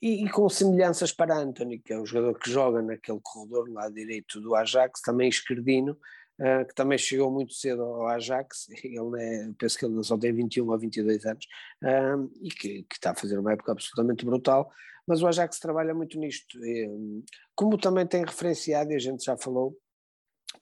e, 0.00 0.24
e, 0.24 0.30
com 0.30 0.48
semelhanças 0.48 1.12
para 1.12 1.38
Anthony, 1.38 1.78
que 1.78 1.92
é 1.92 1.98
o 1.98 2.06
jogador 2.06 2.38
que 2.38 2.50
joga 2.50 2.82
naquele 2.82 3.20
corredor 3.22 3.70
lá 3.70 3.88
direito 3.88 4.40
do 4.40 4.54
Ajax, 4.54 5.00
também 5.00 5.28
esquerdino, 5.28 5.92
uh, 6.38 6.66
que 6.66 6.74
também 6.74 6.98
chegou 6.98 7.30
muito 7.30 7.54
cedo 7.54 7.82
ao 7.82 8.08
Ajax, 8.08 8.68
ele 8.84 9.22
é, 9.22 9.48
penso 9.58 9.78
que 9.78 9.86
ele 9.86 10.02
só 10.02 10.18
tem 10.18 10.32
21 10.32 10.68
ou 10.68 10.78
22 10.78 11.24
anos, 11.24 11.46
um, 11.82 12.30
e 12.42 12.50
que, 12.50 12.82
que, 12.82 12.94
está 12.94 13.12
a 13.12 13.14
fazer 13.14 13.38
uma 13.38 13.52
época 13.52 13.72
absolutamente 13.72 14.24
brutal, 14.24 14.70
mas 15.06 15.22
o 15.22 15.26
Ajax 15.26 15.58
trabalha 15.58 15.94
muito 15.94 16.18
nisto, 16.18 16.58
e, 16.64 17.22
como 17.54 17.78
também 17.78 18.06
tem 18.06 18.24
referenciado, 18.24 18.92
e 18.92 18.96
a 18.96 19.00
gente 19.00 19.24
já 19.24 19.36
falou, 19.36 19.76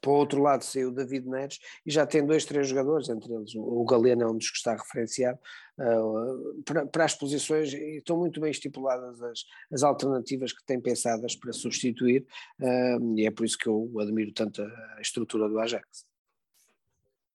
para 0.01 0.11
o 0.11 0.15
outro 0.15 0.41
lado 0.43 0.65
saiu 0.65 0.89
o 0.89 0.93
David 0.93 1.29
Neres 1.29 1.59
e 1.85 1.91
já 1.91 2.07
tem 2.07 2.25
dois, 2.25 2.45
três 2.45 2.69
jogadores, 2.69 3.09
entre 3.09 3.33
eles 3.33 3.55
o 3.55 3.85
Galeno 3.85 4.23
é 4.23 4.27
um 4.27 4.37
dos 4.37 4.51
que 4.51 4.57
está 4.57 4.75
referenciado, 4.75 5.39
uh, 5.79 6.63
para, 6.65 6.87
para, 6.87 7.05
as 7.05 7.15
posições 7.15 7.73
estão 7.73 8.17
muito 8.17 8.41
bem 8.41 8.51
estipuladas 8.51 9.23
as, 9.23 9.45
as 9.73 9.83
alternativas 9.83 10.53
que 10.53 10.65
têm 10.65 10.81
pensadas 10.81 11.37
para 11.37 11.53
substituir 11.53 12.27
uh, 12.61 13.19
e 13.19 13.27
é 13.27 13.31
por 13.31 13.45
isso 13.45 13.59
que 13.59 13.69
eu 13.69 13.91
admiro 14.01 14.33
tanto 14.33 14.63
a 14.63 15.01
estrutura 15.01 15.49
do 15.49 15.59
Ajax. 15.59 16.05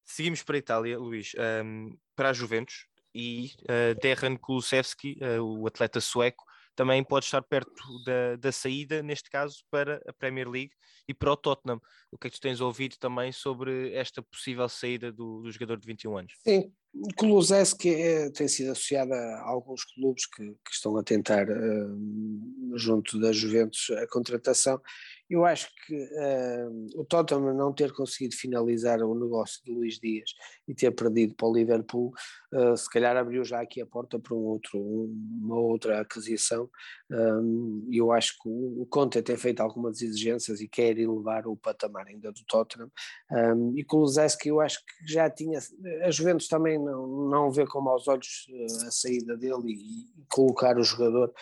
Seguimos 0.05 0.41
para 0.41 0.55
a 0.55 0.59
Itália, 0.59 0.97
Luís, 0.97 1.33
um, 1.63 1.95
para 2.15 2.29
a 2.29 2.33
Juventus, 2.33 2.87
e 3.13 3.51
uh, 3.63 3.99
Dejan 4.01 4.37
Kulusevski, 4.37 5.17
uh, 5.21 5.41
o 5.41 5.67
atleta 5.67 5.99
sueco, 6.01 6.45
também 6.75 7.03
pode 7.03 7.25
estar 7.25 7.41
perto 7.41 7.83
da, 8.05 8.35
da 8.37 8.51
saída, 8.51 9.03
neste 9.03 9.29
caso, 9.29 9.63
para 9.69 10.01
a 10.07 10.13
Premier 10.13 10.47
League 10.47 10.71
e 11.07 11.13
para 11.13 11.31
o 11.31 11.37
Tottenham. 11.37 11.81
O 12.11 12.17
que 12.17 12.27
é 12.27 12.29
que 12.29 12.37
tu 12.37 12.41
tens 12.41 12.61
ouvido 12.61 12.95
também 12.97 13.31
sobre 13.31 13.93
esta 13.93 14.21
possível 14.21 14.67
saída 14.69 15.11
do, 15.11 15.41
do 15.41 15.51
jogador 15.51 15.77
de 15.77 15.85
21 15.85 16.17
anos? 16.17 16.33
Sim, 16.43 16.73
Kulusevski 17.17 17.93
é, 17.93 18.29
tem 18.31 18.47
sido 18.47 18.71
associado 18.71 19.13
a 19.13 19.41
alguns 19.43 19.83
clubes 19.85 20.25
que, 20.25 20.43
que 20.43 20.71
estão 20.71 20.97
a 20.97 21.03
tentar, 21.03 21.47
uh, 21.49 22.77
junto 22.77 23.19
da 23.19 23.31
Juventus, 23.31 23.89
a 23.91 24.07
contratação 24.07 24.81
eu 25.29 25.45
acho 25.45 25.69
que 25.85 25.95
uh, 25.95 26.99
o 26.99 27.05
Tottenham 27.05 27.53
não 27.53 27.71
ter 27.71 27.93
conseguido 27.93 28.35
finalizar 28.35 29.03
o 29.03 29.13
negócio 29.13 29.63
de 29.63 29.71
Luís 29.71 29.99
Dias 29.99 30.31
e 30.67 30.73
ter 30.73 30.89
perdido 30.91 31.35
para 31.35 31.47
o 31.47 31.53
Liverpool, 31.53 32.11
uh, 32.51 32.75
se 32.75 32.89
calhar 32.89 33.15
abriu 33.15 33.43
já 33.43 33.61
aqui 33.61 33.79
a 33.79 33.85
porta 33.85 34.17
para 34.17 34.33
um 34.33 34.39
outro, 34.39 34.79
uma 34.79 35.59
outra 35.59 36.01
aquisição. 36.01 36.67
Um, 37.11 37.87
eu 37.91 38.11
acho 38.11 38.33
que 38.41 38.49
o, 38.49 38.81
o 38.81 38.87
Conte 38.87 39.21
tem 39.21 39.37
feito 39.37 39.59
algumas 39.59 40.01
exigências 40.01 40.61
e 40.61 40.67
quer 40.67 40.97
elevar 40.97 41.45
o 41.45 41.55
patamar 41.55 42.07
ainda 42.07 42.31
do 42.31 42.43
Tottenham. 42.47 42.91
Um, 43.31 43.77
e 43.77 43.83
Kulusevski 43.83 44.49
eu 44.49 44.59
acho 44.59 44.79
que 44.79 45.13
já 45.13 45.29
tinha. 45.29 45.59
A 46.03 46.09
Juventus 46.09 46.47
também 46.47 46.78
não, 46.83 47.07
não 47.29 47.51
vê 47.51 47.65
com 47.65 47.81
maus 47.81 48.07
olhos 48.07 48.47
uh, 48.49 48.87
a 48.87 48.91
saída 48.91 49.37
dele 49.37 49.71
e, 49.71 50.21
e, 50.21 50.25
colocar 50.27 50.77
o 50.77 50.83
jogador. 50.83 51.33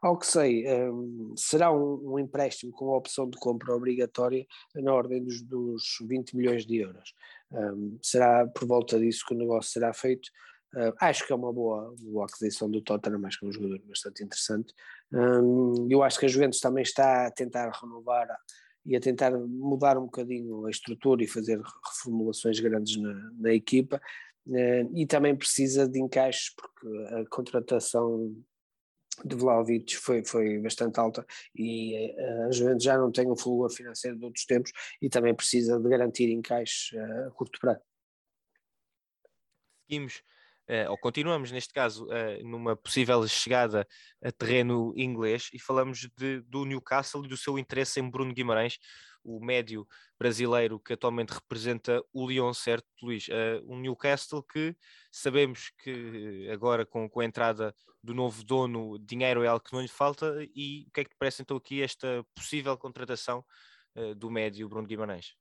Ao 0.00 0.18
que 0.18 0.26
sei, 0.26 0.64
um, 0.90 1.34
será 1.36 1.72
um, 1.72 2.12
um 2.12 2.18
empréstimo 2.18 2.72
com 2.72 2.92
a 2.92 2.96
opção 2.96 3.28
de 3.28 3.38
compra 3.38 3.74
obrigatória 3.74 4.46
na 4.74 4.92
ordem 4.92 5.22
dos, 5.22 5.42
dos 5.42 5.98
20 6.02 6.36
milhões 6.36 6.66
de 6.66 6.78
euros. 6.78 7.14
Um, 7.50 7.98
será 8.02 8.46
por 8.46 8.66
volta 8.66 8.98
disso 8.98 9.24
que 9.26 9.34
o 9.34 9.38
negócio 9.38 9.70
será 9.70 9.92
feito. 9.92 10.28
Uh, 10.74 10.92
acho 11.00 11.26
que 11.26 11.32
é 11.32 11.36
uma 11.36 11.52
boa, 11.52 11.94
boa 12.00 12.26
aquisição 12.26 12.70
do 12.70 12.82
Tottenham, 12.82 13.24
acho 13.26 13.38
que 13.38 13.46
é 13.46 13.48
um 13.48 13.52
jogador 13.52 13.80
bastante 13.86 14.22
interessante. 14.22 14.74
Eu 15.88 16.02
acho 16.02 16.18
que 16.18 16.26
a 16.26 16.28
Juventus 16.28 16.58
também 16.58 16.82
está 16.82 17.26
a 17.26 17.30
tentar 17.30 17.70
renovar 17.70 18.26
e 18.86 18.94
a 18.94 19.00
tentar 19.00 19.32
mudar 19.36 19.98
um 19.98 20.04
bocadinho 20.04 20.64
a 20.64 20.70
estrutura 20.70 21.22
e 21.22 21.26
fazer 21.26 21.60
reformulações 21.84 22.60
grandes 22.60 22.96
na, 22.96 23.30
na 23.36 23.52
equipa. 23.52 24.00
Uh, 24.46 24.88
e 24.94 25.06
também 25.06 25.34
precisa 25.34 25.88
de 25.88 26.00
encaixes, 26.00 26.54
porque 26.54 27.14
a 27.14 27.26
contratação 27.28 28.32
de 29.24 29.34
Vlaovic 29.34 29.96
foi, 29.96 30.24
foi 30.24 30.58
bastante 30.58 31.00
alta 31.00 31.26
e 31.54 31.94
eh, 31.94 32.46
a 32.46 32.52
Juventus 32.52 32.84
já 32.84 32.98
não 32.98 33.10
tem 33.10 33.30
o 33.30 33.34
fulgor 33.34 33.70
financeiro 33.70 34.18
de 34.18 34.24
outros 34.24 34.44
tempos 34.44 34.70
e 35.00 35.08
também 35.08 35.34
precisa 35.34 35.80
de 35.80 35.88
garantir 35.88 36.30
encaixe 36.30 36.94
eh, 36.94 37.26
a 37.26 37.30
curto 37.30 37.58
prazo. 37.58 37.80
Seguimos, 39.88 40.22
ou 40.90 40.98
continuamos 40.98 41.50
neste 41.52 41.72
caso, 41.72 42.08
numa 42.42 42.76
possível 42.76 43.26
chegada 43.28 43.86
a 44.20 44.32
terreno 44.32 44.92
inglês 44.96 45.48
e 45.54 45.60
falamos 45.60 46.08
de, 46.16 46.40
do 46.40 46.64
Newcastle 46.64 47.24
e 47.24 47.28
do 47.28 47.36
seu 47.36 47.56
interesse 47.56 48.00
em 48.00 48.10
Bruno 48.10 48.34
Guimarães, 48.34 48.76
o 49.26 49.44
médio 49.44 49.86
brasileiro 50.18 50.78
que 50.78 50.92
atualmente 50.92 51.30
representa 51.30 52.02
o 52.12 52.28
Lyon, 52.28 52.54
certo, 52.54 52.86
Luís? 53.02 53.26
Uh, 53.28 53.64
um 53.66 53.80
Newcastle 53.80 54.42
que 54.42 54.76
sabemos 55.10 55.70
que 55.82 56.48
agora 56.50 56.86
com, 56.86 57.08
com 57.08 57.20
a 57.20 57.24
entrada 57.24 57.74
do 58.02 58.14
novo 58.14 58.44
dono, 58.44 58.98
dinheiro 58.98 59.42
é 59.42 59.48
algo 59.48 59.64
que 59.64 59.72
não 59.72 59.82
lhe 59.82 59.88
falta 59.88 60.36
e 60.54 60.86
o 60.86 60.92
que 60.92 61.00
é 61.00 61.04
que 61.04 61.10
te 61.10 61.16
parece 61.18 61.42
então 61.42 61.56
aqui 61.56 61.82
esta 61.82 62.24
possível 62.34 62.76
contratação 62.78 63.44
uh, 63.96 64.14
do 64.14 64.30
médio 64.30 64.68
Bruno 64.68 64.86
Guimarães? 64.86 65.34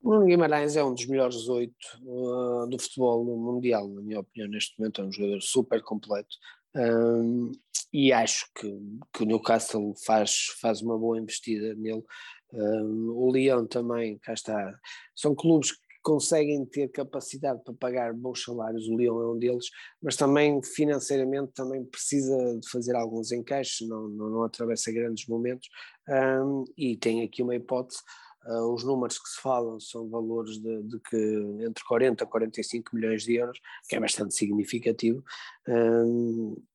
Bruno 0.00 0.26
Guimarães 0.26 0.76
é 0.76 0.84
um 0.84 0.94
dos 0.94 1.06
melhores 1.06 1.48
oito 1.48 1.74
uh, 2.02 2.66
do 2.68 2.78
futebol 2.78 3.24
mundial, 3.36 3.88
na 3.88 4.00
minha 4.00 4.20
opinião, 4.20 4.48
neste 4.48 4.78
momento 4.78 5.02
é 5.02 5.04
um 5.04 5.12
jogador 5.12 5.40
super 5.42 5.82
completo, 5.82 6.36
um, 6.74 7.52
e 7.92 8.12
acho 8.12 8.46
que, 8.54 8.68
que 9.12 9.22
o 9.22 9.26
Newcastle 9.26 9.92
faz, 10.04 10.46
faz 10.60 10.80
uma 10.80 10.96
boa 10.96 11.18
investida 11.18 11.74
nele. 11.74 12.04
O 12.52 13.30
Leão 13.30 13.66
também, 13.66 14.18
cá 14.18 14.32
está. 14.32 14.74
São 15.14 15.34
clubes 15.34 15.72
que 15.72 15.78
conseguem 16.02 16.64
ter 16.64 16.88
capacidade 16.88 17.62
para 17.62 17.74
pagar 17.74 18.14
bons 18.14 18.42
salários, 18.42 18.88
o 18.88 18.96
Leão 18.96 19.20
é 19.20 19.32
um 19.32 19.38
deles, 19.38 19.66
mas 20.02 20.16
também 20.16 20.62
financeiramente 20.62 21.52
também 21.52 21.84
precisa 21.84 22.58
de 22.58 22.68
fazer 22.70 22.96
alguns 22.96 23.32
encaixes, 23.32 23.86
não, 23.86 24.08
não, 24.08 24.30
não 24.30 24.42
atravessa 24.42 24.90
grandes 24.92 25.26
momentos 25.26 25.68
um, 26.08 26.64
e 26.76 26.96
tem 26.96 27.22
aqui 27.22 27.42
uma 27.42 27.54
hipótese 27.54 28.00
Uh, 28.46 28.72
os 28.72 28.82
números 28.84 29.18
que 29.18 29.28
se 29.28 29.38
falam 29.38 29.78
são 29.78 30.08
valores 30.08 30.58
de, 30.58 30.82
de, 30.84 30.98
que 31.00 31.16
entre 31.60 31.84
40 31.84 32.24
a 32.24 32.26
45 32.26 32.96
milhões 32.96 33.22
de 33.24 33.34
euros, 33.34 33.60
que 33.86 33.96
é 33.96 34.00
bastante 34.00 34.34
significativo, 34.34 35.22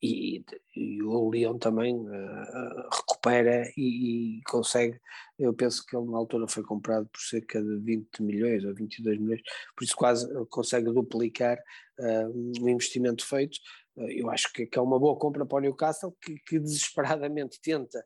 e, 0.02 0.46
e, 0.76 1.02
o 1.02 1.28
Leão 1.28 1.58
também 1.58 1.96
uh, 1.96 2.90
recupera 2.92 3.68
e, 3.76 4.38
e, 4.38 4.42
consegue. 4.44 5.00
Eu 5.40 5.56
penso 5.56 5.84
que 5.84 5.98
ele 5.98 6.06
na 6.06 6.18
altura 6.18 6.48
foi 6.48 6.64
comprado 6.64 7.08
por 7.08 7.20
cerca 7.20 7.60
de 7.60 7.78
20 7.80 8.22
milhões 8.22 8.64
ou 8.64 8.74
22 8.74 9.20
milhões, 9.20 9.42
por 9.76 9.84
isso 9.84 9.96
quase 9.96 10.28
consegue 10.50 10.92
duplicar 10.92 11.58
uh, 12.00 12.62
o 12.64 12.70
investimento 12.70 13.26
feito. 13.26 13.58
eu 13.98 14.30
acho 14.30 14.54
que, 14.54 14.68
que, 14.68 14.78
é 14.78 14.82
uma 14.82 15.00
boa 15.00 15.18
compra 15.18 15.44
para 15.48 15.58
o 15.58 15.62
Newcastle, 15.62 16.16
que, 16.22 16.36
que 16.46 16.60
desesperadamente 16.60 17.60
tenta 17.60 18.06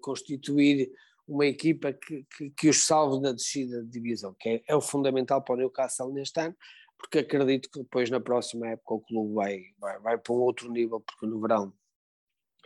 constituir 0.00 0.88
uma 1.26 1.46
equipa 1.46 1.92
que, 1.92 2.24
que, 2.36 2.50
que, 2.50 2.68
os 2.68 2.84
salve 2.84 3.20
na 3.20 3.32
descida 3.32 3.82
de 3.82 3.90
divisão, 3.90 4.34
que 4.38 4.48
é, 4.48 4.62
é, 4.68 4.76
o 4.76 4.80
fundamental 4.80 5.42
para 5.42 5.54
o 5.54 5.58
Newcastle 5.58 6.12
neste 6.12 6.38
ano, 6.40 6.54
porque 6.98 7.18
acredito 7.18 7.70
que 7.70 7.80
depois 7.80 8.10
na 8.10 8.20
próxima 8.20 8.68
época 8.68 8.94
o 8.94 9.00
clube 9.00 9.34
vai, 9.34 9.62
vai, 9.78 9.98
vai 10.00 10.18
para 10.18 10.34
um 10.34 10.38
outro 10.38 10.70
nível, 10.70 11.00
porque 11.00 11.26
no 11.26 11.40
verão 11.40 11.72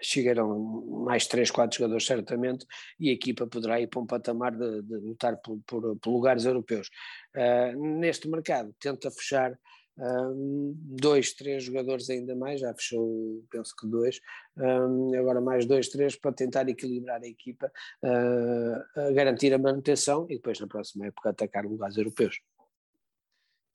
chegarão 0.01 0.59
mais 1.05 1.27
3, 1.27 1.51
4 1.51 1.77
jogadores 1.77 2.07
certamente 2.07 2.67
e 2.99 3.11
a 3.11 3.13
equipa 3.13 3.47
poderá 3.47 3.81
ir 3.81 3.89
para 3.89 4.01
um 4.01 4.07
patamar 4.07 4.57
de, 4.57 4.83
de 4.83 4.95
lutar 4.97 5.37
por, 5.39 5.59
por, 5.67 5.97
por 5.97 6.11
lugares 6.11 6.45
europeus. 6.45 6.89
Uh, 7.35 7.99
neste 7.99 8.29
mercado 8.29 8.73
tenta 8.79 9.11
fechar 9.11 9.59
um, 9.99 10.75
dois, 10.77 11.33
três 11.33 11.65
jogadores 11.65 12.09
ainda 12.09 12.35
mais, 12.37 12.61
já 12.61 12.73
fechou, 12.75 13.45
penso 13.51 13.75
que 13.77 13.87
dois, 13.87 14.21
um, 14.57 15.19
agora 15.19 15.41
mais 15.41 15.67
dois, 15.67 15.89
três 15.89 16.17
para 16.17 16.33
tentar 16.33 16.69
equilibrar 16.69 17.21
a 17.21 17.27
equipa, 17.27 17.71
uh, 18.05 19.15
garantir 19.15 19.53
a 19.53 19.59
manutenção 19.59 20.27
e 20.29 20.37
depois 20.37 20.61
na 20.61 20.67
próxima 20.67 21.07
época 21.07 21.31
atacar 21.31 21.65
lugares 21.65 21.97
europeus. 21.97 22.41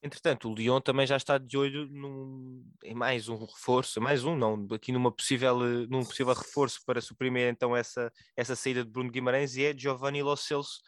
Entretanto, 0.02 0.50
o 0.50 0.54
Lyon 0.54 0.82
também 0.82 1.06
já 1.06 1.16
está 1.16 1.38
de 1.38 1.56
olho 1.56 1.86
num, 1.86 2.62
em 2.84 2.94
mais 2.94 3.26
um 3.30 3.42
reforço, 3.42 4.02
mais 4.02 4.22
um 4.22 4.36
não, 4.36 4.66
aqui 4.72 4.92
numa 4.92 5.10
possível, 5.10 5.58
num 5.88 6.04
possível 6.04 6.34
reforço 6.34 6.84
para 6.84 7.00
suprimir 7.00 7.48
então 7.48 7.74
essa, 7.74 8.12
essa 8.36 8.54
saída 8.54 8.84
de 8.84 8.90
Bruno 8.90 9.10
Guimarães 9.10 9.56
e 9.56 9.64
é 9.64 9.76
Giovanni 9.76 10.22
Lo 10.22 10.36
Celso. 10.36 10.82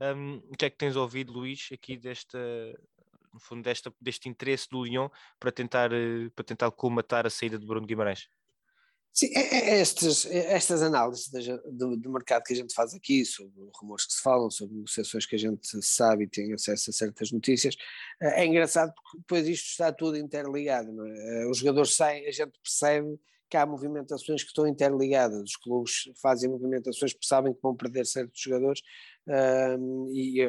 Um, 0.00 0.36
o 0.36 0.56
que 0.56 0.66
é 0.66 0.70
que 0.70 0.78
tens 0.78 0.94
ouvido, 0.94 1.32
Luís, 1.32 1.68
aqui 1.72 1.96
desta, 1.96 2.38
no 3.32 3.40
fundo, 3.40 3.62
desta, 3.62 3.92
deste 4.00 4.28
interesse 4.28 4.68
do 4.70 4.84
Lyon 4.84 5.08
para 5.38 5.52
tentar, 5.52 5.92
eh, 5.92 6.30
para 6.34 6.44
tentar 6.44 6.70
colmatar 6.70 7.26
a 7.26 7.30
saída 7.30 7.58
de 7.58 7.66
Bruno 7.66 7.86
Guimarães? 7.86 8.28
Sim, 9.12 9.26
é, 9.34 9.40
é 9.40 9.80
estas, 9.80 10.24
é 10.26 10.52
estas 10.54 10.82
análises 10.82 11.28
do, 11.72 11.96
do, 11.96 12.10
mercado 12.12 12.44
que 12.44 12.52
a 12.52 12.56
gente 12.56 12.72
faz 12.72 12.94
aqui, 12.94 13.24
sobre 13.24 13.68
rumores 13.74 14.06
que 14.06 14.12
se 14.12 14.22
falam, 14.22 14.48
sobre 14.50 14.76
negociações 14.76 15.26
que 15.26 15.34
a 15.34 15.38
gente 15.38 15.66
sabe 15.82 16.24
e 16.24 16.28
tem 16.28 16.52
acesso 16.52 16.90
a 16.90 16.92
certas 16.92 17.32
notícias, 17.32 17.74
é 18.22 18.46
engraçado 18.46 18.92
porque 18.94 19.18
depois 19.18 19.48
isto 19.48 19.66
está 19.66 19.92
tudo 19.92 20.16
interligado. 20.16 20.90
É? 21.04 21.46
Os 21.48 21.58
jogadores 21.58 21.96
saem, 21.96 22.26
a 22.26 22.30
gente 22.30 22.52
percebe 22.62 23.18
que 23.50 23.56
há 23.56 23.66
movimentações 23.66 24.42
que 24.42 24.48
estão 24.48 24.66
interligadas. 24.66 25.42
Os 25.42 25.56
clubes 25.56 26.08
fazem 26.22 26.48
movimentações 26.48 27.12
porque 27.12 27.26
sabem 27.26 27.52
que 27.52 27.60
vão 27.60 27.74
perder 27.74 28.06
certos 28.06 28.40
jogadores 28.40 28.80
um, 29.26 30.08
e 30.14 30.40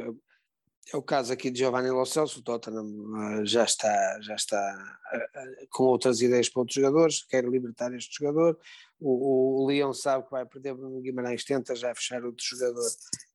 é 0.94 0.98
o 0.98 1.02
caso 1.02 1.32
aqui 1.32 1.50
de 1.50 1.60
Giovanni 1.60 1.89
Lo 1.89 2.06
Celso, 2.06 2.39
o 2.39 2.44
Tottenham 2.44 2.86
uh, 2.86 3.46
já 3.46 3.63
está, 3.63 4.20
já 4.22 4.36
está 4.36 4.98
uh, 5.13 5.67
com 5.70 5.84
outras 5.84 6.22
ideias 6.22 6.50
para 6.50 6.62
outros 6.62 6.76
jogadores, 6.76 7.24
quer 7.24 7.46
libertar 7.46 7.94
este 7.94 8.17
jogador, 8.17 8.58
o, 9.00 9.63
o 9.63 9.67
Leão 9.67 9.94
sabe 9.94 10.26
que 10.26 10.32
vai 10.32 10.46
perder 10.46 10.76
Bruno 10.76 11.02
Guimarães, 11.02 11.44
tenta 11.44 11.76
já 11.76 11.94
fechar 11.96 12.24
outro 12.24 12.44
jogador, 12.44 12.88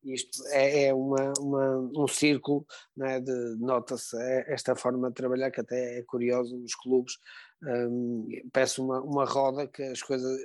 isto 0.03 0.45
é, 0.47 0.85
é 0.85 0.93
uma, 0.93 1.33
uma, 1.39 1.91
um 1.95 2.07
círculo, 2.07 2.65
né, 2.95 3.19
de 3.19 3.55
nota-se 3.59 4.15
esta 4.47 4.75
forma 4.75 5.09
de 5.09 5.15
trabalhar 5.15 5.51
que 5.51 5.61
até 5.61 5.99
é 5.99 6.03
curioso 6.03 6.57
nos 6.57 6.75
clubes, 6.75 7.17
um, 7.63 8.27
parece 8.53 8.79
uma, 8.79 9.01
uma 9.01 9.25
roda 9.25 9.67
que 9.67 9.81
as 9.81 10.01
coisas 10.03 10.37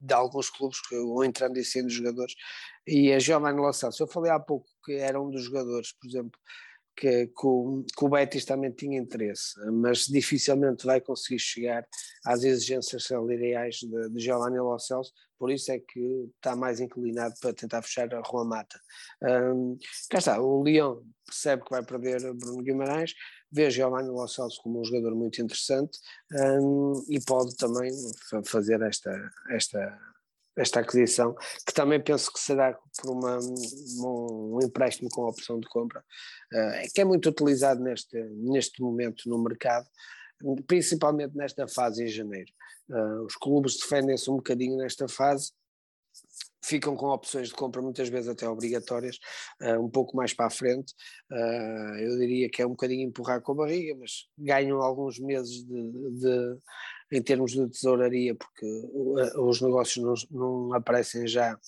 de 0.00 0.14
alguns 0.14 0.48
clubes 0.48 0.80
que 0.88 0.96
vão 0.96 1.24
entrando 1.24 1.58
e 1.58 1.64
sendo 1.64 1.90
jogadores. 1.90 2.34
E 2.86 3.12
a 3.12 3.18
Giovanni 3.18 3.60
Lo 3.60 3.72
Celso, 3.72 4.02
eu 4.02 4.08
falei 4.08 4.30
há 4.30 4.40
pouco 4.40 4.66
que 4.84 4.94
era 4.94 5.20
um 5.20 5.30
dos 5.30 5.44
jogadores, 5.44 5.92
por 5.92 6.08
exemplo, 6.08 6.38
que, 6.96 7.26
que, 7.26 7.46
o, 7.46 7.84
que 7.96 8.04
o 8.04 8.08
Betis 8.08 8.44
também 8.44 8.72
tinha 8.72 8.98
interesse, 8.98 9.54
mas 9.72 10.06
dificilmente 10.06 10.84
vai 10.84 11.00
conseguir 11.00 11.38
chegar 11.38 11.86
às 12.24 12.42
exigências 12.44 13.04
salariais 13.04 13.76
de, 13.76 14.10
de 14.10 14.20
Giovanni 14.20 14.58
Lo 14.58 14.76
por 15.40 15.50
isso 15.50 15.72
é 15.72 15.78
que 15.78 16.30
está 16.36 16.54
mais 16.54 16.80
inclinado 16.80 17.34
para 17.40 17.54
tentar 17.54 17.80
fechar 17.80 18.14
a 18.14 18.20
Rua 18.20 18.44
Mata. 18.44 18.78
Um, 19.22 19.78
cá 20.10 20.18
está, 20.18 20.38
o 20.38 20.62
Leão 20.62 21.02
percebe 21.24 21.64
que 21.64 21.70
vai 21.70 21.82
perder 21.82 22.20
Bruno 22.34 22.62
Guimarães, 22.62 23.14
vê 23.50 23.70
Giovanni 23.70 24.10
Lo 24.10 24.28
Celso 24.28 24.60
como 24.62 24.82
um 24.82 24.84
jogador 24.84 25.14
muito 25.16 25.40
interessante 25.40 25.98
um, 26.60 27.02
e 27.08 27.18
pode 27.24 27.56
também 27.56 27.90
fazer 28.44 28.82
esta, 28.82 29.10
esta 29.50 29.98
esta 30.56 30.80
aquisição, 30.80 31.34
que 31.66 31.72
também 31.72 32.02
penso 32.02 32.30
que 32.30 32.38
será 32.38 32.76
por 33.00 33.10
uma, 33.10 33.38
um, 33.38 34.56
um 34.56 34.58
empréstimo 34.62 35.08
com 35.08 35.22
opção 35.22 35.58
de 35.58 35.66
compra, 35.68 36.00
uh, 36.00 36.92
que 36.92 37.00
é 37.00 37.04
muito 37.04 37.30
utilizado 37.30 37.80
neste, 37.80 38.20
neste 38.34 38.82
momento 38.82 39.26
no 39.26 39.42
mercado, 39.42 39.88
principalmente 40.66 41.34
nesta 41.34 41.66
fase 41.66 42.04
em 42.04 42.08
janeiro. 42.08 42.52
Uh, 42.90 43.24
os 43.24 43.36
clubes 43.36 43.76
defendem-se 43.76 44.30
um 44.30 44.36
bocadinho 44.36 44.76
nesta 44.76 45.08
fase, 45.08 45.52
ficam 46.62 46.94
com 46.96 47.06
opções 47.06 47.48
de 47.48 47.54
compra 47.54 47.80
muitas 47.80 48.08
vezes 48.08 48.28
até 48.28 48.48
obrigatórias, 48.48 49.18
uh, 49.62 49.80
um 49.80 49.88
pouco 49.88 50.16
mais 50.16 50.34
para 50.34 50.46
a 50.46 50.50
frente. 50.50 50.92
Uh, 51.30 51.94
eu 52.00 52.18
diria 52.18 52.50
que 52.50 52.60
é 52.60 52.66
um 52.66 52.70
bocadinho 52.70 53.08
empurrar 53.08 53.40
com 53.40 53.52
a 53.52 53.54
barriga, 53.54 53.94
mas 53.98 54.28
ganham 54.36 54.80
alguns 54.80 55.18
meses 55.18 55.64
de, 55.64 56.10
de 56.18 56.58
em 57.12 57.22
termos 57.22 57.52
de 57.52 57.68
tesouraria, 57.68 58.34
porque 58.36 58.66
os 59.36 59.60
negócios 59.60 60.04
não, 60.04 60.14
não 60.30 60.74
aparecem 60.74 61.26
já 61.26 61.58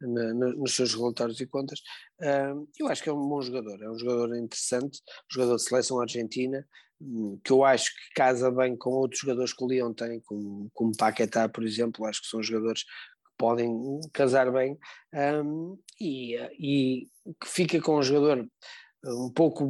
na, 0.00 0.34
na, 0.34 0.46
nos 0.52 0.74
seus 0.74 0.94
relatórios 0.94 1.40
e 1.40 1.46
contas. 1.46 1.80
Uh, 2.20 2.68
eu 2.78 2.88
acho 2.88 3.02
que 3.02 3.08
é 3.08 3.12
um 3.12 3.28
bom 3.28 3.40
jogador, 3.40 3.82
é 3.82 3.90
um 3.90 3.98
jogador 3.98 4.36
interessante, 4.36 5.00
um 5.30 5.34
jogador 5.34 5.56
de 5.56 5.62
seleção 5.62 6.00
argentina, 6.00 6.66
um, 7.00 7.38
que 7.44 7.52
eu 7.52 7.64
acho 7.64 7.90
que 7.94 8.14
casa 8.14 8.50
bem 8.50 8.76
com 8.76 8.90
outros 8.90 9.20
jogadores 9.20 9.52
que 9.52 9.64
o 9.64 9.66
Leão 9.66 9.94
tem, 9.94 10.20
como, 10.20 10.70
como 10.72 10.96
Paquetá, 10.96 11.48
por 11.48 11.64
exemplo, 11.64 12.04
acho 12.06 12.22
que 12.22 12.28
são 12.28 12.42
jogadores 12.42 12.82
que 12.82 13.32
podem 13.36 14.00
casar 14.12 14.50
bem 14.52 14.76
um, 15.44 15.78
e, 16.00 16.36
e 16.58 17.08
que 17.40 17.48
fica 17.48 17.80
com 17.80 17.98
um 17.98 18.02
jogador 18.02 18.48
um 19.04 19.30
pouco, 19.30 19.64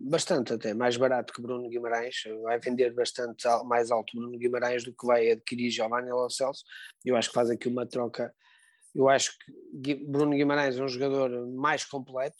bastante 0.00 0.52
até, 0.52 0.74
mais 0.74 0.96
barato 0.96 1.32
que 1.32 1.40
Bruno 1.40 1.68
Guimarães, 1.68 2.16
vai 2.42 2.58
vender 2.58 2.92
bastante 2.92 3.46
mais 3.66 3.90
alto 3.90 4.16
Bruno 4.16 4.36
Guimarães 4.36 4.82
do 4.82 4.92
que 4.92 5.06
vai 5.06 5.30
adquirir 5.30 5.70
Giovanni 5.70 6.10
Lo 6.10 6.28
Celso, 6.28 6.64
eu 7.04 7.16
acho 7.16 7.28
que 7.28 7.34
faz 7.34 7.50
aqui 7.50 7.68
uma 7.68 7.86
troca, 7.86 8.34
eu 8.94 9.08
acho 9.08 9.36
que 9.82 9.94
Bruno 9.94 10.36
Guimarães 10.36 10.78
é 10.78 10.82
um 10.82 10.88
jogador 10.88 11.46
mais 11.52 11.84
completo, 11.84 12.36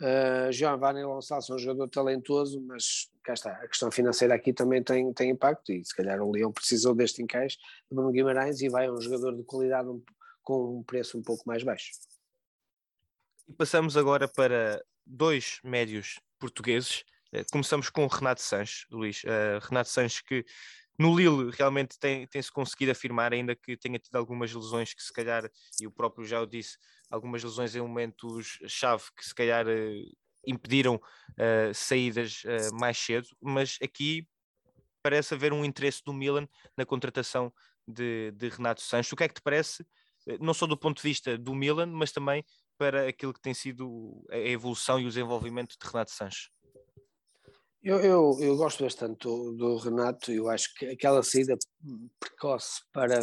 uh, 0.00 0.52
Giovanni 0.52 1.04
Lo 1.04 1.20
Celso 1.22 1.52
é 1.52 1.56
um 1.56 1.58
jogador 1.58 1.88
talentoso, 1.88 2.60
mas 2.60 3.10
cá 3.24 3.32
está, 3.34 3.52
a 3.52 3.68
questão 3.68 3.90
financeira 3.90 4.34
aqui 4.34 4.52
também 4.52 4.82
tem, 4.82 5.12
tem 5.12 5.30
impacto 5.30 5.72
e 5.72 5.84
se 5.84 5.94
calhar 5.94 6.20
o 6.20 6.30
Leão 6.30 6.52
precisou 6.52 6.94
deste 6.94 7.22
encaixe 7.22 7.56
de 7.56 7.94
Bruno 7.94 8.12
Guimarães 8.12 8.60
e 8.60 8.68
vai 8.68 8.86
a 8.86 8.92
um 8.92 9.00
jogador 9.00 9.36
de 9.36 9.42
qualidade 9.44 9.88
um, 9.88 10.02
com 10.42 10.78
um 10.78 10.82
preço 10.82 11.18
um 11.18 11.22
pouco 11.22 11.42
mais 11.46 11.62
baixo. 11.62 11.90
E 13.48 13.52
passamos 13.52 13.96
agora 13.96 14.28
para 14.28 14.82
dois 15.04 15.60
médios 15.62 16.20
portugueses. 16.38 17.04
Eh, 17.32 17.44
começamos 17.50 17.88
com 17.90 18.06
Renato 18.06 18.42
Sanches, 18.42 18.86
Luís. 18.90 19.22
Uh, 19.22 19.64
Renato 19.68 19.88
Sanches 19.88 20.20
que 20.20 20.44
no 20.98 21.16
Lille 21.16 21.50
realmente 21.52 21.98
tem, 21.98 22.26
tem-se 22.26 22.50
conseguido 22.50 22.92
afirmar, 22.92 23.32
ainda 23.32 23.54
que 23.54 23.76
tenha 23.76 23.98
tido 23.98 24.16
algumas 24.16 24.52
lesões 24.52 24.94
que 24.94 25.02
se 25.02 25.12
calhar, 25.12 25.50
e 25.80 25.86
o 25.86 25.90
próprio 25.90 26.26
já 26.26 26.40
o 26.40 26.46
disse, 26.46 26.78
algumas 27.10 27.42
lesões 27.42 27.74
em 27.74 27.80
momentos-chave 27.80 29.04
que 29.16 29.24
se 29.24 29.34
calhar 29.34 29.66
uh, 29.66 30.16
impediram 30.46 30.96
uh, 30.96 31.74
saídas 31.74 32.42
mais 32.72 32.96
cedo, 32.98 33.28
mas 33.40 33.78
aqui 33.82 34.26
parece 35.02 35.34
haver 35.34 35.52
um 35.52 35.64
interesse 35.64 36.02
do 36.04 36.12
Milan 36.12 36.48
na 36.76 36.84
contratação 36.84 37.52
de, 37.86 38.32
de 38.32 38.48
Renato 38.48 38.80
Sanches. 38.80 39.12
O 39.12 39.16
que 39.16 39.24
é 39.24 39.28
que 39.28 39.34
te 39.34 39.42
parece, 39.42 39.86
não 40.40 40.52
só 40.52 40.66
do 40.66 40.76
ponto 40.76 40.96
de 40.96 41.02
vista 41.08 41.38
do 41.38 41.54
Milan, 41.54 41.86
mas 41.86 42.10
também 42.10 42.44
para 42.76 43.08
aquilo 43.08 43.32
que 43.32 43.40
tem 43.40 43.54
sido 43.54 44.24
a 44.30 44.36
evolução 44.38 44.98
e 44.98 45.04
o 45.04 45.08
desenvolvimento 45.08 45.76
de 45.80 45.86
Renato 45.86 46.10
Sanches? 46.10 46.55
Eu, 47.86 48.00
eu, 48.00 48.36
eu, 48.40 48.56
gosto 48.56 48.82
bastante 48.82 49.20
do, 49.20 49.52
do, 49.52 49.76
Renato, 49.76 50.32
eu 50.32 50.48
acho 50.48 50.74
que 50.74 50.86
aquela 50.86 51.22
saída 51.22 51.56
precoce 52.18 52.80
para, 52.92 53.20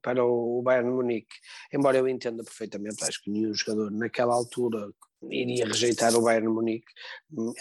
para 0.00 0.24
o 0.24 0.62
Bayern 0.62 0.90
Munique, 0.90 1.36
embora 1.70 1.98
eu 1.98 2.08
entenda 2.08 2.42
perfeitamente, 2.42 3.04
acho 3.04 3.22
que 3.22 3.30
nenhum 3.30 3.52
jogador 3.52 3.90
naquela 3.90 4.32
altura 4.32 4.90
iria 5.30 5.66
rejeitar 5.66 6.16
o 6.16 6.22
Bayern 6.22 6.48
Munique, 6.48 6.90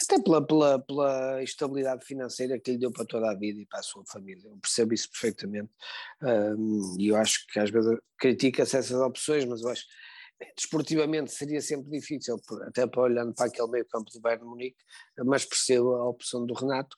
até 0.01 0.21
pela, 0.23 0.41
pela, 0.41 0.79
pela 0.79 1.43
estabilidade 1.43 2.05
financeira 2.05 2.57
que 2.57 2.71
lhe 2.71 2.77
deu 2.77 2.93
para 2.93 3.03
toda 3.03 3.29
a 3.29 3.35
vida 3.35 3.59
e 3.59 3.65
para 3.65 3.81
a 3.81 3.83
sua 3.83 4.05
família, 4.05 4.47
eu 4.47 4.57
percebo 4.61 4.93
isso 4.93 5.09
perfeitamente, 5.11 5.69
e 6.97 7.09
eu 7.09 7.17
acho 7.17 7.45
que 7.51 7.59
às 7.59 7.69
vezes 7.69 7.93
critica-se 8.17 8.77
essas 8.77 9.01
opções, 9.01 9.43
mas 9.43 9.63
eu 9.63 9.69
acho 9.69 9.83
desportivamente 10.55 11.31
seria 11.31 11.61
sempre 11.61 11.89
difícil, 11.89 12.39
até 12.63 12.85
para 12.85 13.01
olhando 13.01 13.33
para 13.33 13.45
aquele 13.47 13.69
meio 13.69 13.85
campo 13.85 14.11
do 14.11 14.19
Bayern 14.19 14.45
Munique, 14.45 14.77
mas 15.25 15.45
percebo 15.45 15.95
a 15.95 16.07
opção 16.07 16.45
do 16.45 16.53
Renato, 16.53 16.95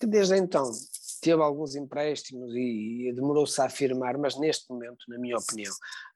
que 0.00 0.06
desde 0.06 0.36
então 0.36 0.70
teve 1.20 1.42
alguns 1.42 1.76
empréstimos 1.76 2.54
e, 2.54 3.08
e 3.08 3.12
demorou-se 3.12 3.60
a 3.60 3.66
afirmar, 3.66 4.16
mas 4.16 4.38
neste 4.38 4.70
momento, 4.70 5.04
na 5.08 5.18
minha 5.18 5.36
opinião, 5.36 5.72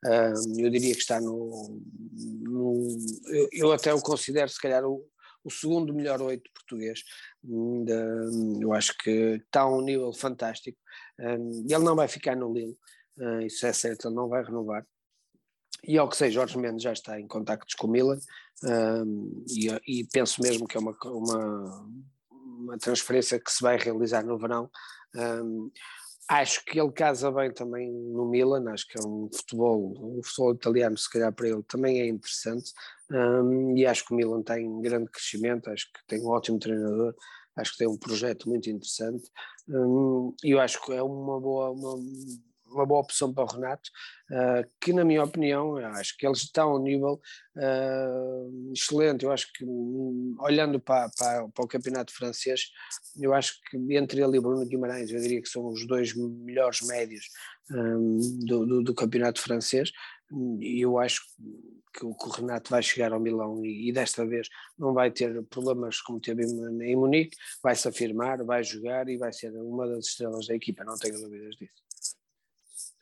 uh, 0.07 0.61
eu 0.61 0.71
diria 0.71 0.95
que 0.95 1.01
está 1.01 1.21
no. 1.21 1.81
no 2.41 2.89
eu, 3.27 3.49
eu, 3.53 3.73
até 3.73 3.93
o 3.93 4.01
considero, 4.01 4.49
se 4.49 4.61
calhar, 4.61 4.85
o, 4.85 5.07
o 5.45 5.51
segundo 5.51 5.93
melhor 5.93 6.23
oito 6.23 6.51
português. 6.55 7.03
eu 8.61 8.73
acho 8.73 8.97
que 8.99 9.11
está 9.47 9.63
a 9.63 9.69
um 9.69 9.83
nível 9.83 10.13
fantástico. 10.13 10.79
ele 11.19 11.85
não 11.85 11.95
vai 11.95 12.09
ficar 12.09 12.35
no 12.35 12.53
Lille, 12.53 12.77
uh, 13.19 13.41
isso 13.43 13.67
é 13.67 13.73
certo, 13.73 14.09
ele 14.09 14.15
não 14.15 14.29
vai 14.29 14.43
renovar. 14.43 14.87
E 15.87 15.99
ao 15.99 16.09
que 16.09 16.17
sei, 16.17 16.31
Jorge 16.31 16.59
Mendes 16.59 16.83
já 16.83 16.93
está 16.93 17.21
em 17.21 17.27
contactos 17.27 17.75
com 17.75 17.87
o 17.87 17.91
Milan 17.91 18.19
um, 18.63 19.45
e, 19.49 19.69
e, 19.87 20.05
penso 20.09 20.43
mesmo 20.43 20.67
que 20.67 20.77
é 20.77 20.81
uma, 20.81 20.97
uma, 21.05 21.89
uma, 22.31 22.79
transferência 22.79 23.39
que 23.39 23.51
se 23.51 23.63
vai 23.63 23.77
realizar 23.77 24.25
no 24.25 24.39
verão. 24.39 24.71
Um, 25.15 25.71
acho 26.29 26.65
que 26.65 26.81
ele 26.81 26.93
casa 26.93 27.31
bem 27.31 27.53
também 27.53 27.91
no 27.91 28.27
Milan, 28.27 28.73
acho 28.73 28.87
que 28.89 28.99
é 28.99 29.07
um 29.07 29.29
futebol, 29.33 29.93
um 29.99 30.23
futebol 30.23 30.55
italiano 30.55 30.97
se 30.97 31.11
calhar 31.11 31.33
para 31.33 31.49
ele 31.49 31.63
também 31.65 32.01
é 32.01 32.07
interessante 32.07 32.73
um, 33.11 33.77
e 33.77 33.85
acho 33.85 34.07
que 34.07 34.15
o 34.15 34.17
Milan 34.17 34.43
tem 34.43 34.81
grande 34.81 35.11
crescimento, 35.11 35.69
acho 35.69 35.87
que 35.93 36.01
tem 36.07 36.23
um 36.23 36.29
ótimo 36.29 36.59
treinador, 36.59 37.15
acho 37.57 37.73
que 37.73 37.79
tem 37.79 37.89
um 37.89 37.99
projeto 37.99 38.49
muito 38.49 38.71
interessante 38.71 39.31
e 40.43 40.51
eu 40.51 40.61
acho 40.61 40.83
que 40.83 40.93
é 40.93 41.03
uma 41.03 41.41
boa, 41.41 41.71
uma, 41.71 41.95
uma 42.75 42.87
boa 42.87 43.01
opção 43.01 43.33
para 43.33 43.45
o 43.45 43.47
Renato, 43.47 43.89
uh, 44.31 44.69
que 44.81 44.93
na 44.93 45.05
minha 45.05 45.23
opinião, 45.23 45.77
acho 45.77 46.17
que 46.17 46.27
ele 46.27 46.35
está 46.35 46.63
a 46.63 46.75
um 46.75 46.79
nível 46.79 47.21
uh, 47.57 48.73
excelente, 48.73 49.25
eu 49.25 49.33
acho 49.33 49.51
que 49.53 49.65
um, 49.65 50.37
olhando 50.41 50.81
para, 50.81 51.09
para, 51.17 51.49
para, 51.49 51.65
o 51.65 51.69
campeonato 51.69 52.13
francês, 52.13 52.71
eu 53.21 53.33
acho 53.33 53.55
que 53.71 53.77
entre 53.97 54.21
ele 54.21 54.37
e 54.37 54.41
Bruno 54.41 54.67
Guimarães, 54.67 55.11
eu 55.11 55.21
diria 55.21 55.41
que 55.41 55.49
são 55.49 55.67
os 55.69 55.87
dois 55.87 56.15
melhores 56.15 56.81
médios 56.83 57.27
um, 57.71 58.19
do, 58.45 58.67
do, 58.67 58.83
do, 58.83 58.95
campeonato 58.95 59.41
francês, 59.41 59.91
e 60.61 60.85
eu 60.85 60.99
acho 60.99 61.23
que 61.95 62.05
o, 62.05 62.15
que 62.15 62.27
o 62.27 62.31
Renato 62.31 62.71
vai 62.71 62.83
chegar 62.83 63.13
ao 63.13 63.21
Milão 63.21 63.65
e, 63.65 63.89
e, 63.89 63.93
desta 63.93 64.27
vez 64.27 64.49
não 64.77 64.93
vai 64.93 65.11
ter 65.13 65.43
problemas 65.45 66.01
como 66.01 66.21
teve 66.21 66.45
em, 66.45 66.83
em 66.83 66.97
Munique, 66.97 67.37
vai 67.63 67.77
se 67.77 67.87
afirmar, 67.87 68.45
vai 68.45 68.65
jogar 68.65 69.09
e 69.09 69.17
vai 69.17 69.33
ser 69.33 69.53
uma 69.53 69.87
das 69.87 70.07
estrelas 70.07 70.47
da 70.49 70.55
equipa, 70.57 70.85
não 70.85 70.97
tenho 70.97 71.21
dúvidas 71.21 71.55
disso 71.57 71.84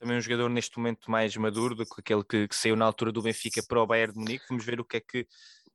também 0.03 0.19
um 0.19 0.21
jogador 0.21 0.49
neste 0.49 0.77
momento 0.77 1.09
mais 1.09 1.37
maduro 1.37 1.77
do 1.77 1.87
que 1.87 2.01
aquele 2.01 2.25
que, 2.25 2.49
que, 2.49 2.57
saiu 2.57 2.75
na 2.75 2.85
altura 2.85 3.13
do 3.13 3.23
Benfica 3.23 3.63
para 3.63 3.81
o 3.81 3.87
Bayern 3.87 4.13
de 4.13 4.19
Munique. 4.19 4.45
Vamos 4.49 4.65
ver 4.65 4.81
o 4.81 4.85
que 4.85 4.97
é 4.97 5.01
que 5.01 5.29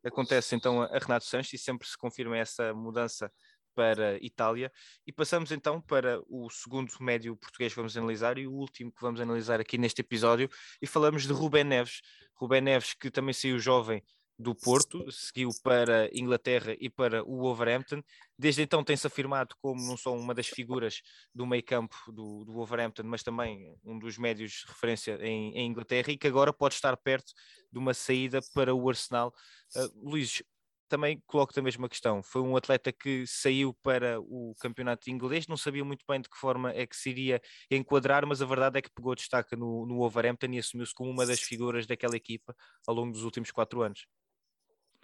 acontece 0.03 0.53
então 0.53 0.81
a 0.81 0.97
Renato 0.99 1.23
Sanches 1.23 1.53
e 1.53 1.63
sempre 1.63 1.87
se 1.87 1.97
confirma 1.97 2.37
essa 2.37 2.73
mudança 2.73 3.31
para 3.73 4.17
Itália. 4.21 4.69
E 5.05 5.13
passamos 5.13 5.49
então 5.53 5.79
para 5.79 6.19
o 6.27 6.49
segundo 6.49 6.91
médio 6.99 7.37
português 7.37 7.71
que 7.71 7.77
vamos 7.77 7.95
analisar 7.95 8.37
e 8.37 8.45
o 8.45 8.51
último 8.51 8.91
que 8.91 9.01
vamos 9.01 9.21
analisar 9.21 9.61
aqui 9.61 9.77
neste 9.77 10.01
episódio 10.01 10.49
e 10.81 10.85
falamos 10.85 11.25
de 11.25 11.31
Rubén 11.31 11.63
Neves. 11.63 12.01
Rubén 12.35 12.59
Neves 12.59 12.93
que 12.93 13.09
também 13.09 13.33
saiu 13.33 13.57
jovem 13.57 14.03
do 14.39 14.53
Porto, 14.53 15.11
seguiu 15.11 15.49
para 15.63 16.09
Inglaterra 16.13 16.75
e 16.79 16.89
para 16.89 17.23
o 17.23 17.37
Wolverhampton. 17.37 18.03
Desde 18.37 18.61
então 18.61 18.83
tem-se 18.83 19.07
afirmado 19.07 19.55
como 19.59 19.81
não 19.81 19.97
só 19.97 20.15
uma 20.15 20.33
das 20.33 20.47
figuras 20.47 21.01
do 21.33 21.47
meio 21.47 21.63
campo 21.63 21.95
do, 22.11 22.45
do 22.45 22.53
Wolverhampton, 22.53 23.03
mas 23.03 23.23
também 23.23 23.75
um 23.83 23.97
dos 23.97 24.17
médios 24.17 24.51
de 24.51 24.67
referência 24.67 25.17
em, 25.21 25.57
em, 25.57 25.67
Inglaterra 25.67 26.11
e 26.11 26.17
que 26.17 26.27
agora 26.27 26.53
pode 26.53 26.75
estar 26.75 26.95
perto 26.97 27.33
de 27.71 27.79
uma 27.79 27.93
saída 27.93 28.39
para 28.53 28.75
o 28.75 28.87
Arsenal. 28.87 29.33
Uh, 29.75 30.09
Luís, 30.09 30.43
também 30.87 31.21
coloco-te 31.25 31.59
a 31.59 31.63
mesma 31.63 31.89
questão. 31.89 32.21
Foi 32.23 32.41
um 32.41 32.55
atleta 32.55 32.91
que 32.91 33.25
saiu 33.27 33.73
para 33.81 34.19
o 34.21 34.53
campeonato 34.59 35.09
inglês, 35.09 35.47
não 35.47 35.57
sabia 35.57 35.83
muito 35.83 36.05
bem 36.07 36.21
de 36.21 36.29
que 36.29 36.37
forma 36.37 36.71
é 36.71 36.85
que 36.85 36.95
se 36.95 37.09
iria 37.09 37.41
enquadrar, 37.69 38.25
mas 38.25 38.41
a 38.41 38.45
verdade 38.45 38.79
é 38.79 38.81
que 38.81 38.91
pegou 38.91 39.15
destaque 39.15 39.55
no, 39.55 39.85
no 39.85 39.97
Wolverhampton 39.97 40.47
e 40.53 40.59
assumiu-se 40.59 40.93
como 40.93 41.09
uma 41.09 41.25
das 41.25 41.41
figuras 41.41 41.85
daquela 41.85 42.15
equipa 42.15 42.55
ao 42.87 42.95
longo 42.95 43.11
dos 43.11 43.23
últimos 43.23 43.51
quatro 43.51 43.81
anos. 43.81 44.05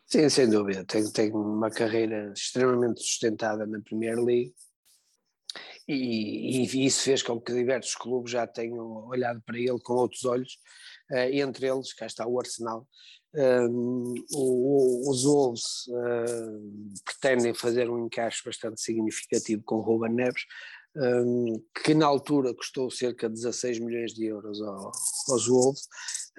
Sim, 0.05 0.29
sem 0.29 0.49
dúvida. 0.49 0.85
Tem, 0.85 1.31
uma 1.31 1.69
carreira 1.69 2.31
extremamente 2.35 3.01
sustentada 3.01 3.65
na 3.65 3.81
Premier 3.81 4.17
League 4.17 4.53
E, 5.87 6.63
e, 6.63 6.85
isso 6.85 7.03
fez 7.03 7.23
com 7.23 7.41
que 7.41 7.53
diversos 7.53 7.95
clubes 7.95 8.31
já 8.31 8.45
tenham 8.47 9.07
olhado 9.07 9.41
para 9.45 9.57
ele 9.57 9.79
com 9.83 9.93
outros 9.93 10.23
olhos, 10.23 10.53
uh, 11.11 11.29
entre 11.31 11.67
eles, 11.67 11.93
cá 11.93 12.05
está 12.05 12.27
o 12.27 12.39
Arsenal. 12.39 12.87
Um, 13.35 14.13
o, 14.31 15.09
os 15.09 15.23
Wolves 15.23 15.87
uh, 15.87 17.01
pretendem 17.03 17.53
fazer 17.53 17.89
um 17.89 18.05
encaixe 18.05 18.43
bastante 18.45 18.79
significativo 18.79 19.63
com 19.63 19.77
o 19.77 19.81
Ruben 19.81 20.13
Neves, 20.13 20.43
um, 20.95 21.59
que 21.83 21.95
na 21.95 22.05
altura 22.05 22.53
custou 22.53 22.91
cerca 22.91 23.27
de 23.27 23.35
16 23.35 23.79
milhões 23.79 24.13
de 24.13 24.25
euros 24.25 24.61
ao, 24.61 24.91
aos 25.29 25.47
Wolves, 25.47 25.81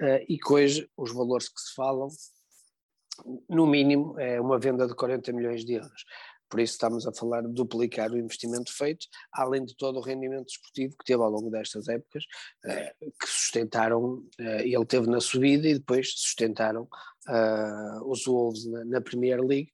uh, 0.01 0.23
e 0.29 0.37
que 0.37 0.53
hoje 0.53 0.89
os 0.95 1.13
valores 1.13 1.49
que 1.49 1.59
se 1.59 1.73
falam, 1.75 2.07
no 3.49 3.65
mínimo, 3.65 4.19
é 4.19 4.39
uma 4.39 4.59
venda 4.59 4.87
de 4.87 4.95
40 4.95 5.31
milhões 5.33 5.63
de 5.63 5.73
euros. 5.73 6.05
Por 6.49 6.59
isso 6.59 6.73
estamos 6.73 7.07
a 7.07 7.11
falar 7.11 7.41
de 7.41 7.53
duplicar 7.53 8.11
o 8.11 8.17
investimento 8.17 8.71
feito, 8.71 9.07
além 9.31 9.65
de 9.65 9.75
todo 9.75 9.97
o 9.97 10.01
rendimento 10.01 10.45
desportivo 10.45 10.95
que 10.97 11.05
teve 11.05 11.21
ao 11.21 11.29
longo 11.29 11.49
destas 11.49 11.87
épocas, 11.87 12.23
eh, 12.65 12.93
que 13.01 13.27
sustentaram, 13.27 14.23
eh, 14.39 14.67
ele 14.67 14.85
teve 14.85 15.07
na 15.07 15.19
subida 15.19 15.67
e 15.67 15.73
depois 15.73 16.11
sustentaram 16.11 16.87
eh, 17.27 17.99
os 18.05 18.25
Wolves 18.25 18.65
na, 18.67 18.85
na 18.85 19.01
Premier 19.01 19.41
League. 19.41 19.71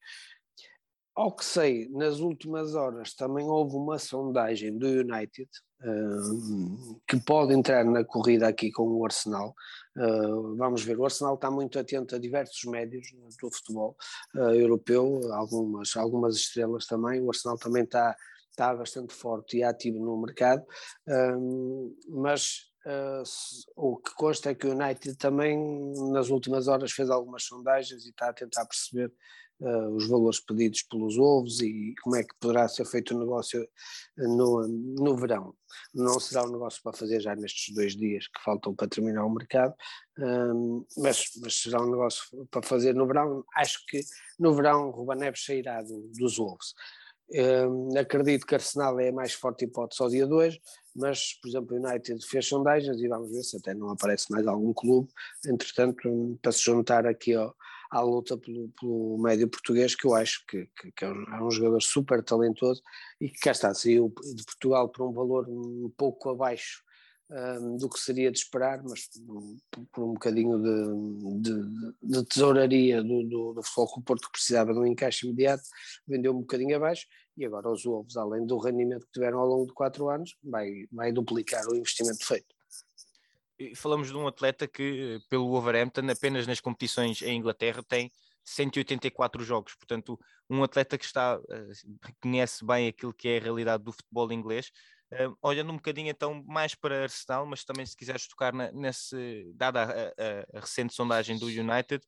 Ao 1.14 1.36
que 1.36 1.44
sei, 1.44 1.90
nas 1.90 2.20
últimas 2.20 2.74
horas 2.74 3.14
também 3.14 3.46
houve 3.46 3.76
uma 3.76 4.00
sondagem 4.00 4.78
do 4.78 4.88
United 4.88 5.50
uh, 5.82 7.02
que 7.06 7.20
pode 7.20 7.54
entrar 7.54 7.84
na 7.84 8.06
corrida 8.06 8.48
aqui 8.48 8.72
com 8.72 8.84
o 8.84 9.06
Arsenal. 9.06 9.54
Uh, 9.98 10.56
vamos 10.56 10.84
ver, 10.84 10.98
o 10.98 11.04
Arsenal 11.04 11.36
está 11.36 11.52
muito 11.52 11.78
atento 11.78 12.16
a 12.16 12.20
diversos 12.20 12.64
médios 12.64 13.08
do 13.42 13.52
futebol 13.52 13.98
uh, 14.36 14.52
europeu, 14.52 15.20
algumas, 15.34 15.98
algumas 15.98 16.36
estrelas 16.38 16.86
também. 16.86 17.22
O 17.22 17.30
Arsenal 17.30 17.58
também 17.58 17.84
está, 17.84 18.16
está 18.50 18.74
bastante 18.74 19.14
forte 19.14 19.58
e 19.58 19.64
ativo 19.64 20.00
no 20.00 20.22
mercado, 20.22 20.66
mas 22.08 22.72
Uh, 22.84 23.22
o 23.76 23.98
que 23.98 24.12
consta 24.16 24.50
é 24.50 24.56
que 24.56 24.66
o 24.66 24.72
United 24.72 25.16
também 25.16 25.56
nas 26.12 26.30
últimas 26.30 26.68
horas 26.68 26.92
fez 26.92 27.12
algumas 27.12 27.44
sondagens 27.44 28.06
e 28.06 28.10
está 28.10 28.30
a 28.30 28.34
tentar 28.34 28.66
perceber 28.66 29.14
uh, 29.62 29.96
os 29.96 30.08
valores 30.08 30.40
pedidos 30.40 30.84
pelos 30.84 31.18
ovos 31.18 31.62
e 31.62 31.94
como 32.04 32.16
é 32.16 32.24
que 32.24 32.36
poderá 32.40 32.68
ser 32.68 32.86
feito 32.86 33.16
o 33.16 33.20
negócio 33.20 33.68
no, 34.18 34.68
no 34.68 35.16
verão. 35.16 35.56
Não 35.94 36.20
será 36.20 36.44
um 36.44 36.52
negócio 36.52 36.82
para 36.84 36.98
fazer 36.98 37.22
já 37.22 37.36
nestes 37.36 37.74
dois 37.74 37.96
dias 37.96 38.28
que 38.28 38.44
faltam 38.44 38.76
para 38.76 38.88
terminar 38.88 39.26
o 39.26 39.34
mercado, 39.34 39.74
um, 40.20 40.86
mas, 40.98 41.32
mas, 41.42 41.56
será 41.56 41.82
um 41.82 41.90
negócio 41.90 42.24
para 42.50 42.62
fazer 42.62 42.94
no 42.94 43.08
verão. 43.08 43.44
Acho 43.56 43.80
que 43.88 44.02
no 44.40 44.54
verão 44.54 44.90
Ruba 44.92 45.16
Neves 45.16 45.46
sairá 45.46 45.82
do, 45.82 46.10
dos 46.18 46.40
ovos. 46.40 46.74
Um, 47.34 47.98
acredito 47.98 48.46
que 48.46 48.56
Arsenal 48.56 49.00
é 49.00 49.08
a 49.08 49.14
mais 49.14 49.32
forte 49.32 49.64
hipótese 49.64 50.04
ao 50.04 50.10
dia 50.10 50.28
2, 50.28 50.60
mas, 50.94 51.40
por 51.42 51.48
exemplo, 51.48 51.78
o 51.78 51.80
United 51.80 52.26
fez 52.28 52.46
sondagens 52.46 53.00
e 53.00 53.08
vamos 53.08 53.32
ver 53.32 53.44
se 53.44 53.56
até 53.56 53.74
não 53.74 53.90
aparece 53.90 54.30
mais 54.30 54.46
algum 54.46 54.74
clube, 54.74 55.10
entretanto, 55.48 56.38
para 56.42 56.52
se 56.52 56.62
juntar 56.62 57.08
aqui 57.08 57.34
ao, 57.34 57.56
à 57.92 58.00
luta 58.00 58.38
pelo, 58.38 58.70
pelo 58.80 59.18
médio 59.18 59.50
português, 59.50 59.94
que 59.94 60.08
eu 60.08 60.16
acho 60.16 60.46
que, 60.48 60.66
que, 60.80 60.92
que 60.94 61.06
é, 61.06 61.10
um, 61.10 61.24
é, 61.24 61.44
um, 61.44 61.52
jogador 61.52 61.82
super 61.82 62.24
talentoso 62.24 62.82
e 63.20 63.30
que 63.30 63.38
cá 63.40 63.52
está, 63.52 63.74
saiu 63.74 64.14
de 64.34 64.44
Portugal 64.46 64.88
por 64.88 65.08
um 65.08 65.12
valor 65.12 65.46
um 65.50 65.92
pouco 65.98 66.30
abaixo 66.30 66.82
um, 67.30 67.76
do 67.76 67.90
que 67.90 68.00
seria 68.00 68.32
de 68.32 68.38
esperar, 68.38 68.82
mas 68.82 69.10
por, 69.70 69.86
por 69.92 70.04
um 70.06 70.14
bocadinho 70.14 70.58
de, 70.58 71.42
de, 71.42 71.94
de 72.02 72.26
tesouraria 72.26 73.04
do, 73.04 73.24
do, 73.24 73.54
do 73.54 73.64
Futebol 73.64 73.88
Clube 73.88 74.06
Porto 74.06 74.26
que 74.28 74.32
precisava 74.32 74.74
de 74.74 74.80
um 74.80 74.86
encaixe 74.86 75.26
imediato, 75.28 75.64
vendeu 76.08 76.34
um 76.34 76.40
bocadinho 76.40 76.78
abaixo 76.78 77.06
e 77.36 77.46
agora 77.46 77.70
os 77.70 77.84
Wolves, 77.84 78.16
além 78.16 78.46
do 78.46 78.58
rendimento 78.58 79.06
que 79.06 79.14
tiveram 79.14 79.40
ao 79.40 79.48
longo 79.48 79.68
de 79.68 79.74
quatro 79.74 80.10
anos, 80.10 80.38
vai, 80.42 80.86
vai 80.92 81.12
duplicar 81.12 81.66
o 81.68 81.76
investimento 81.76 82.26
feito 82.26 82.61
falamos 83.76 84.10
de 84.10 84.18
um 84.18 84.28
atleta 84.28 84.68
que, 84.68 85.20
pelo 85.30 85.50
Wolverhampton, 85.50 86.10
apenas 86.10 86.48
nas 86.48 86.60
competições 86.60 87.22
em 87.22 87.38
Inglaterra 87.38 87.84
tem 87.84 88.12
184 88.44 89.44
jogos, 89.44 89.76
portanto, 89.76 90.20
um 90.50 90.64
atleta 90.64 90.98
que 90.98 91.06
está, 91.06 91.38
uh, 91.38 92.14
conhece 92.22 92.66
bem 92.66 92.88
aquilo 92.88 93.14
que 93.14 93.28
é 93.30 93.38
a 93.38 93.42
realidade 93.42 93.84
do 93.84 93.92
futebol 93.92 94.32
inglês. 94.32 94.72
Uh, 95.12 95.36
olhando 95.42 95.72
um 95.72 95.76
bocadinho 95.76 96.10
então 96.10 96.44
mais 96.48 96.74
para 96.74 97.04
Arsenal, 97.04 97.46
mas 97.46 97.64
também 97.64 97.86
se 97.86 97.96
quiseres 97.96 98.28
tocar 98.28 98.54
na, 98.54 98.72
nesse, 98.72 99.52
dada 99.56 99.84
a, 99.84 99.86
a, 99.86 100.58
a, 100.58 100.60
recente 100.60 100.94
sondagem 100.94 101.38
do 101.38 101.48
United, 101.48 102.02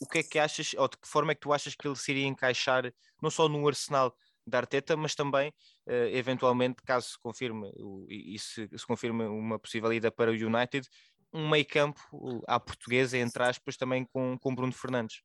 o 0.00 0.06
que 0.06 0.18
é 0.18 0.22
que 0.22 0.38
achas, 0.38 0.74
ou 0.74 0.88
de 0.88 0.96
que 0.96 1.08
forma 1.08 1.32
é 1.32 1.34
que 1.34 1.40
tu 1.40 1.52
achas 1.52 1.74
que 1.74 1.86
ele 1.86 1.96
se 1.96 2.10
iria 2.12 2.26
encaixar 2.26 2.92
não 3.20 3.30
só 3.30 3.48
no 3.48 3.66
Arsenal 3.66 4.14
da 4.46 4.58
Arteta, 4.58 4.96
mas 4.96 5.14
também, 5.14 5.52
eventualmente, 5.86 6.82
caso 6.82 7.10
se 7.10 7.18
confirme 7.18 7.70
e 8.08 8.38
se, 8.38 8.68
se, 8.74 8.86
confirme 8.86 9.24
uma 9.24 9.58
possível 9.58 9.92
ida 9.92 10.10
para 10.10 10.30
o 10.30 10.34
United, 10.34 10.88
um 11.32 11.48
meio 11.48 11.66
campo 11.66 12.00
à 12.46 12.58
portuguesa, 12.60 13.18
entre 13.18 13.42
aspas, 13.42 13.76
também 13.76 14.06
com, 14.12 14.38
com 14.38 14.54
Bruno 14.54 14.72
Fernandes. 14.72 15.22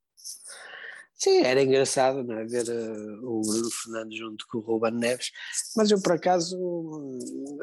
Sim, 1.22 1.42
era 1.44 1.62
engraçado 1.62 2.24
não 2.24 2.38
é? 2.38 2.46
ver 2.46 2.66
uh, 2.70 3.30
o 3.30 3.42
Bruno 3.42 3.70
Fernandes 3.70 4.18
junto 4.18 4.48
com 4.48 4.60
o 4.60 4.62
Ruben 4.62 4.94
Neves, 4.94 5.32
mas 5.76 5.92
eu 5.92 6.02
por 6.02 6.14
acaso, 6.14 6.58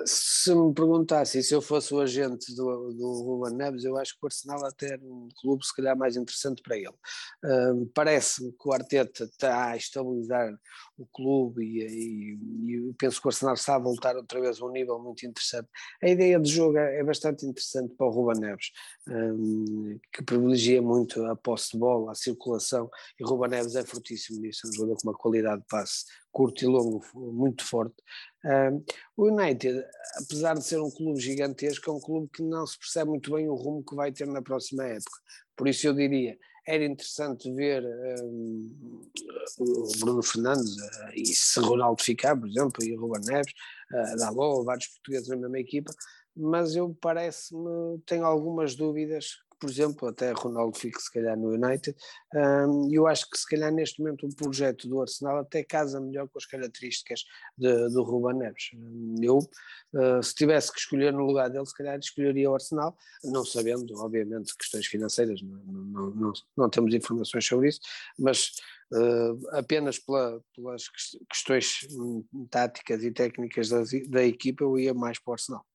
se 0.04 0.54
me 0.54 0.74
perguntasse 0.74 1.42
se 1.42 1.54
eu 1.54 1.62
fosse 1.62 1.94
o 1.94 2.00
agente 2.00 2.54
do, 2.54 2.92
do 2.92 3.22
Ruben 3.22 3.56
Neves, 3.56 3.84
eu 3.84 3.96
acho 3.96 4.12
que 4.12 4.18
o 4.22 4.26
Arsenal 4.26 4.62
até 4.66 4.92
era 4.92 5.02
um 5.02 5.30
clube 5.40 5.64
se 5.64 5.74
calhar 5.74 5.96
mais 5.96 6.16
interessante 6.16 6.60
para 6.62 6.76
ele. 6.76 6.94
Uh, 7.42 7.86
Parece-me 7.94 8.52
que 8.52 8.68
o 8.68 8.74
Arteta 8.74 9.24
está 9.24 9.70
a 9.70 9.76
estabilizar 9.76 10.52
o 10.98 11.06
clube 11.06 11.62
e, 11.62 11.86
e, 11.86 12.38
e 12.64 12.74
eu 12.74 12.94
penso 12.98 13.20
que 13.20 13.26
o 13.26 13.30
Arsenal 13.30 13.54
está 13.54 13.76
a 13.76 13.78
voltar 13.78 14.16
outra 14.16 14.40
vez 14.40 14.60
a 14.60 14.64
um 14.64 14.70
nível 14.70 14.98
muito 14.98 15.26
interessante. 15.26 15.68
A 16.02 16.08
ideia 16.08 16.40
de 16.40 16.50
jogo 16.50 16.78
é, 16.78 16.98
é 16.98 17.04
bastante 17.04 17.44
interessante 17.44 17.94
para 17.94 18.06
o 18.06 18.10
Ruben 18.10 18.40
Neves, 18.40 18.70
um, 19.08 19.98
que 20.12 20.22
privilegia 20.22 20.80
muito 20.80 21.24
a 21.26 21.36
posse 21.36 21.72
de 21.72 21.78
bola, 21.78 22.12
a 22.12 22.14
circulação, 22.14 22.90
e 23.18 23.24
o 23.24 23.28
Ruben 23.28 23.50
Neves 23.50 23.76
é 23.76 23.84
fortíssimo 23.84 24.40
nisso, 24.40 24.66
é 24.66 24.70
um 24.70 24.72
jogador 24.72 24.96
com 24.96 25.08
uma 25.08 25.16
qualidade 25.16 25.60
de 25.60 25.66
passe 25.68 26.04
curto 26.32 26.62
e 26.64 26.66
longo 26.66 27.02
muito 27.14 27.64
forte. 27.64 27.94
Um, 28.44 28.84
o 29.16 29.30
United, 29.30 29.82
apesar 30.22 30.54
de 30.54 30.64
ser 30.64 30.78
um 30.80 30.90
clube 30.90 31.18
gigantesco, 31.18 31.90
é 31.90 31.94
um 31.94 32.00
clube 32.00 32.28
que 32.30 32.42
não 32.42 32.66
se 32.66 32.78
percebe 32.78 33.10
muito 33.10 33.32
bem 33.32 33.48
o 33.48 33.54
rumo 33.54 33.82
que 33.82 33.94
vai 33.96 34.12
ter 34.12 34.26
na 34.26 34.42
próxima 34.42 34.84
época. 34.84 35.18
Por 35.56 35.66
isso 35.66 35.86
eu 35.86 35.94
diria, 35.94 36.36
era 36.66 36.84
interessante 36.84 37.50
ver 37.52 37.84
um, 38.24 39.00
o 39.58 39.98
Bruno 40.00 40.22
Fernandes 40.22 40.76
uh, 40.76 41.10
e 41.14 41.26
se 41.26 41.60
Ronaldo 41.60 42.02
ficar, 42.02 42.36
por 42.36 42.48
exemplo, 42.48 42.84
e 42.84 42.96
o 42.96 43.00
Ruben 43.00 43.22
Neves, 43.24 43.52
uh, 43.92 44.16
Dalot, 44.16 44.64
vários 44.64 44.88
portugueses 44.88 45.28
na 45.28 45.36
mesma 45.36 45.58
equipa, 45.60 45.92
mas 46.36 46.74
eu 46.74 46.94
parece-me, 47.00 47.98
tenho 48.04 48.24
algumas 48.24 48.74
dúvidas 48.74 49.36
por 49.58 49.70
exemplo, 49.70 50.08
até 50.08 50.32
Ronaldo 50.32 50.76
fique 50.76 51.00
se 51.00 51.12
calhar 51.12 51.36
no 51.36 51.50
United, 51.50 51.96
e 52.34 52.38
um, 52.38 52.92
eu 52.92 53.06
acho 53.06 53.28
que 53.30 53.38
se 53.38 53.46
calhar 53.46 53.72
neste 53.72 54.00
momento 54.00 54.26
o 54.26 54.34
projeto 54.34 54.88
do 54.88 55.00
Arsenal 55.00 55.38
até 55.38 55.64
casa 55.64 56.00
melhor 56.00 56.28
com 56.28 56.38
as 56.38 56.46
características 56.46 57.24
do 57.56 58.02
Ruben 58.02 58.38
Neves. 58.38 58.70
Eu, 59.20 59.38
uh, 59.38 60.22
se 60.22 60.34
tivesse 60.34 60.72
que 60.72 60.78
escolher 60.78 61.12
no 61.12 61.24
lugar 61.24 61.48
dele, 61.48 61.66
se 61.66 61.74
calhar 61.74 61.98
escolheria 61.98 62.50
o 62.50 62.54
Arsenal, 62.54 62.96
não 63.24 63.44
sabendo, 63.44 63.94
obviamente, 63.98 64.56
questões 64.56 64.86
financeiras, 64.86 65.40
não, 65.42 65.58
não, 65.64 66.10
não, 66.10 66.32
não 66.56 66.70
temos 66.70 66.94
informações 66.94 67.46
sobre 67.46 67.68
isso, 67.68 67.80
mas 68.18 68.52
uh, 68.92 69.56
apenas 69.56 69.98
pela, 69.98 70.40
pelas 70.54 70.84
questões 71.30 71.86
táticas 72.50 73.02
e 73.02 73.10
técnicas 73.10 73.68
da, 73.68 73.82
da 74.08 74.24
equipa, 74.24 74.64
eu 74.64 74.78
ia 74.78 74.94
mais 74.94 75.18
para 75.18 75.30
o 75.30 75.34
Arsenal. 75.34 75.66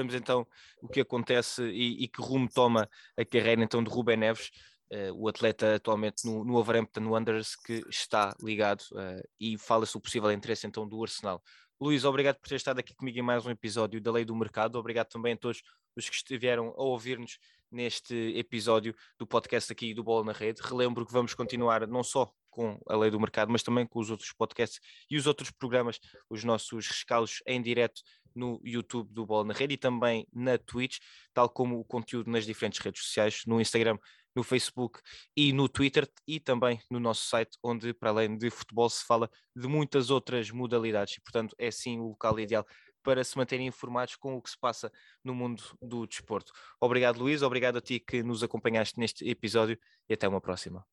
Veremos 0.00 0.14
então 0.14 0.46
o 0.80 0.88
que 0.88 1.00
acontece 1.00 1.62
e, 1.62 2.04
e, 2.04 2.08
que 2.08 2.22
rumo 2.22 2.48
toma 2.48 2.88
a 3.16 3.24
carreira 3.24 3.62
então 3.62 3.84
de 3.84 3.90
Rubem 3.90 4.16
Neves, 4.16 4.50
uh, 4.90 5.12
o 5.14 5.28
atleta 5.28 5.74
atualmente 5.74 6.24
no, 6.24 6.42
no 6.42 6.56
Overhampton 6.56 7.06
Wanderers 7.06 7.54
que 7.54 7.84
está 7.88 8.34
ligado 8.42 8.80
uh, 8.92 9.28
e 9.38 9.58
fala-se 9.58 9.96
o 9.96 10.00
possível 10.00 10.32
interesse 10.32 10.66
então 10.66 10.88
do 10.88 11.02
Arsenal. 11.02 11.42
Luís, 11.78 12.04
obrigado 12.04 12.36
por 12.38 12.48
ter 12.48 12.56
estado 12.56 12.78
aqui 12.78 12.94
comigo 12.94 13.18
em 13.18 13.22
mais 13.22 13.44
um 13.44 13.50
episódio 13.50 14.00
da 14.00 14.10
Lei 14.10 14.24
do 14.24 14.34
Mercado. 14.34 14.78
Obrigado 14.78 15.08
também 15.08 15.34
a 15.34 15.36
todos 15.36 15.62
os 15.94 16.08
que 16.08 16.16
estiveram 16.16 16.68
a 16.76 16.82
ouvir-nos 16.82 17.38
neste 17.70 18.14
episódio 18.36 18.94
do 19.18 19.26
podcast 19.26 19.70
aqui 19.70 19.92
do 19.92 20.02
Bola 20.02 20.24
na 20.24 20.32
Rede. 20.32 20.62
Relembro 20.62 21.04
que 21.04 21.12
vamos 21.12 21.34
continuar 21.34 21.86
não 21.86 22.02
só 22.02 22.32
com 22.50 22.78
a 22.88 22.96
Lei 22.96 23.10
do 23.10 23.20
Mercado, 23.20 23.50
mas 23.50 23.62
também 23.62 23.86
com 23.86 23.98
os 23.98 24.10
outros 24.10 24.32
podcasts 24.32 24.80
e 25.10 25.16
os 25.16 25.26
outros 25.26 25.50
programas, 25.50 25.98
os 26.28 26.44
nossos 26.44 26.88
rescalos 26.88 27.42
em 27.46 27.62
direto 27.62 28.02
no 28.34 28.60
YouTube 28.64 29.12
do 29.12 29.26
Bola 29.26 29.44
na 29.44 29.54
Rede 29.54 29.74
e 29.74 29.76
também 29.76 30.26
na 30.32 30.58
Twitch, 30.58 30.98
tal 31.32 31.48
como 31.48 31.78
o 31.78 31.84
conteúdo 31.84 32.30
nas 32.30 32.44
diferentes 32.44 32.80
redes 32.80 33.02
sociais, 33.02 33.42
no 33.46 33.60
Instagram, 33.60 33.98
no 34.34 34.42
Facebook 34.42 35.00
e 35.36 35.52
no 35.52 35.68
Twitter 35.68 36.08
e 36.26 36.38
também 36.38 36.80
no 36.90 37.00
nosso 37.00 37.28
site, 37.28 37.58
onde 37.62 37.92
para 37.92 38.10
além 38.10 38.36
de 38.36 38.50
futebol 38.50 38.88
se 38.88 39.04
fala 39.04 39.30
de 39.56 39.66
muitas 39.66 40.10
outras 40.10 40.50
modalidades 40.50 41.16
e, 41.16 41.20
portanto, 41.20 41.54
é 41.58 41.70
sim 41.70 41.98
o 41.98 42.08
local 42.08 42.38
ideal 42.38 42.66
para 43.02 43.24
se 43.24 43.36
manterem 43.36 43.66
informados 43.66 44.16
com 44.16 44.36
o 44.36 44.42
que 44.42 44.50
se 44.50 44.58
passa 44.58 44.92
no 45.24 45.34
mundo 45.34 45.62
do 45.80 46.06
desporto. 46.06 46.52
Obrigado, 46.80 47.18
Luís, 47.18 47.42
obrigado 47.42 47.78
a 47.78 47.80
ti 47.80 47.98
que 47.98 48.22
nos 48.22 48.42
acompanhaste 48.42 48.98
neste 48.98 49.28
episódio 49.28 49.78
e 50.08 50.14
até 50.14 50.28
uma 50.28 50.40
próxima. 50.40 50.84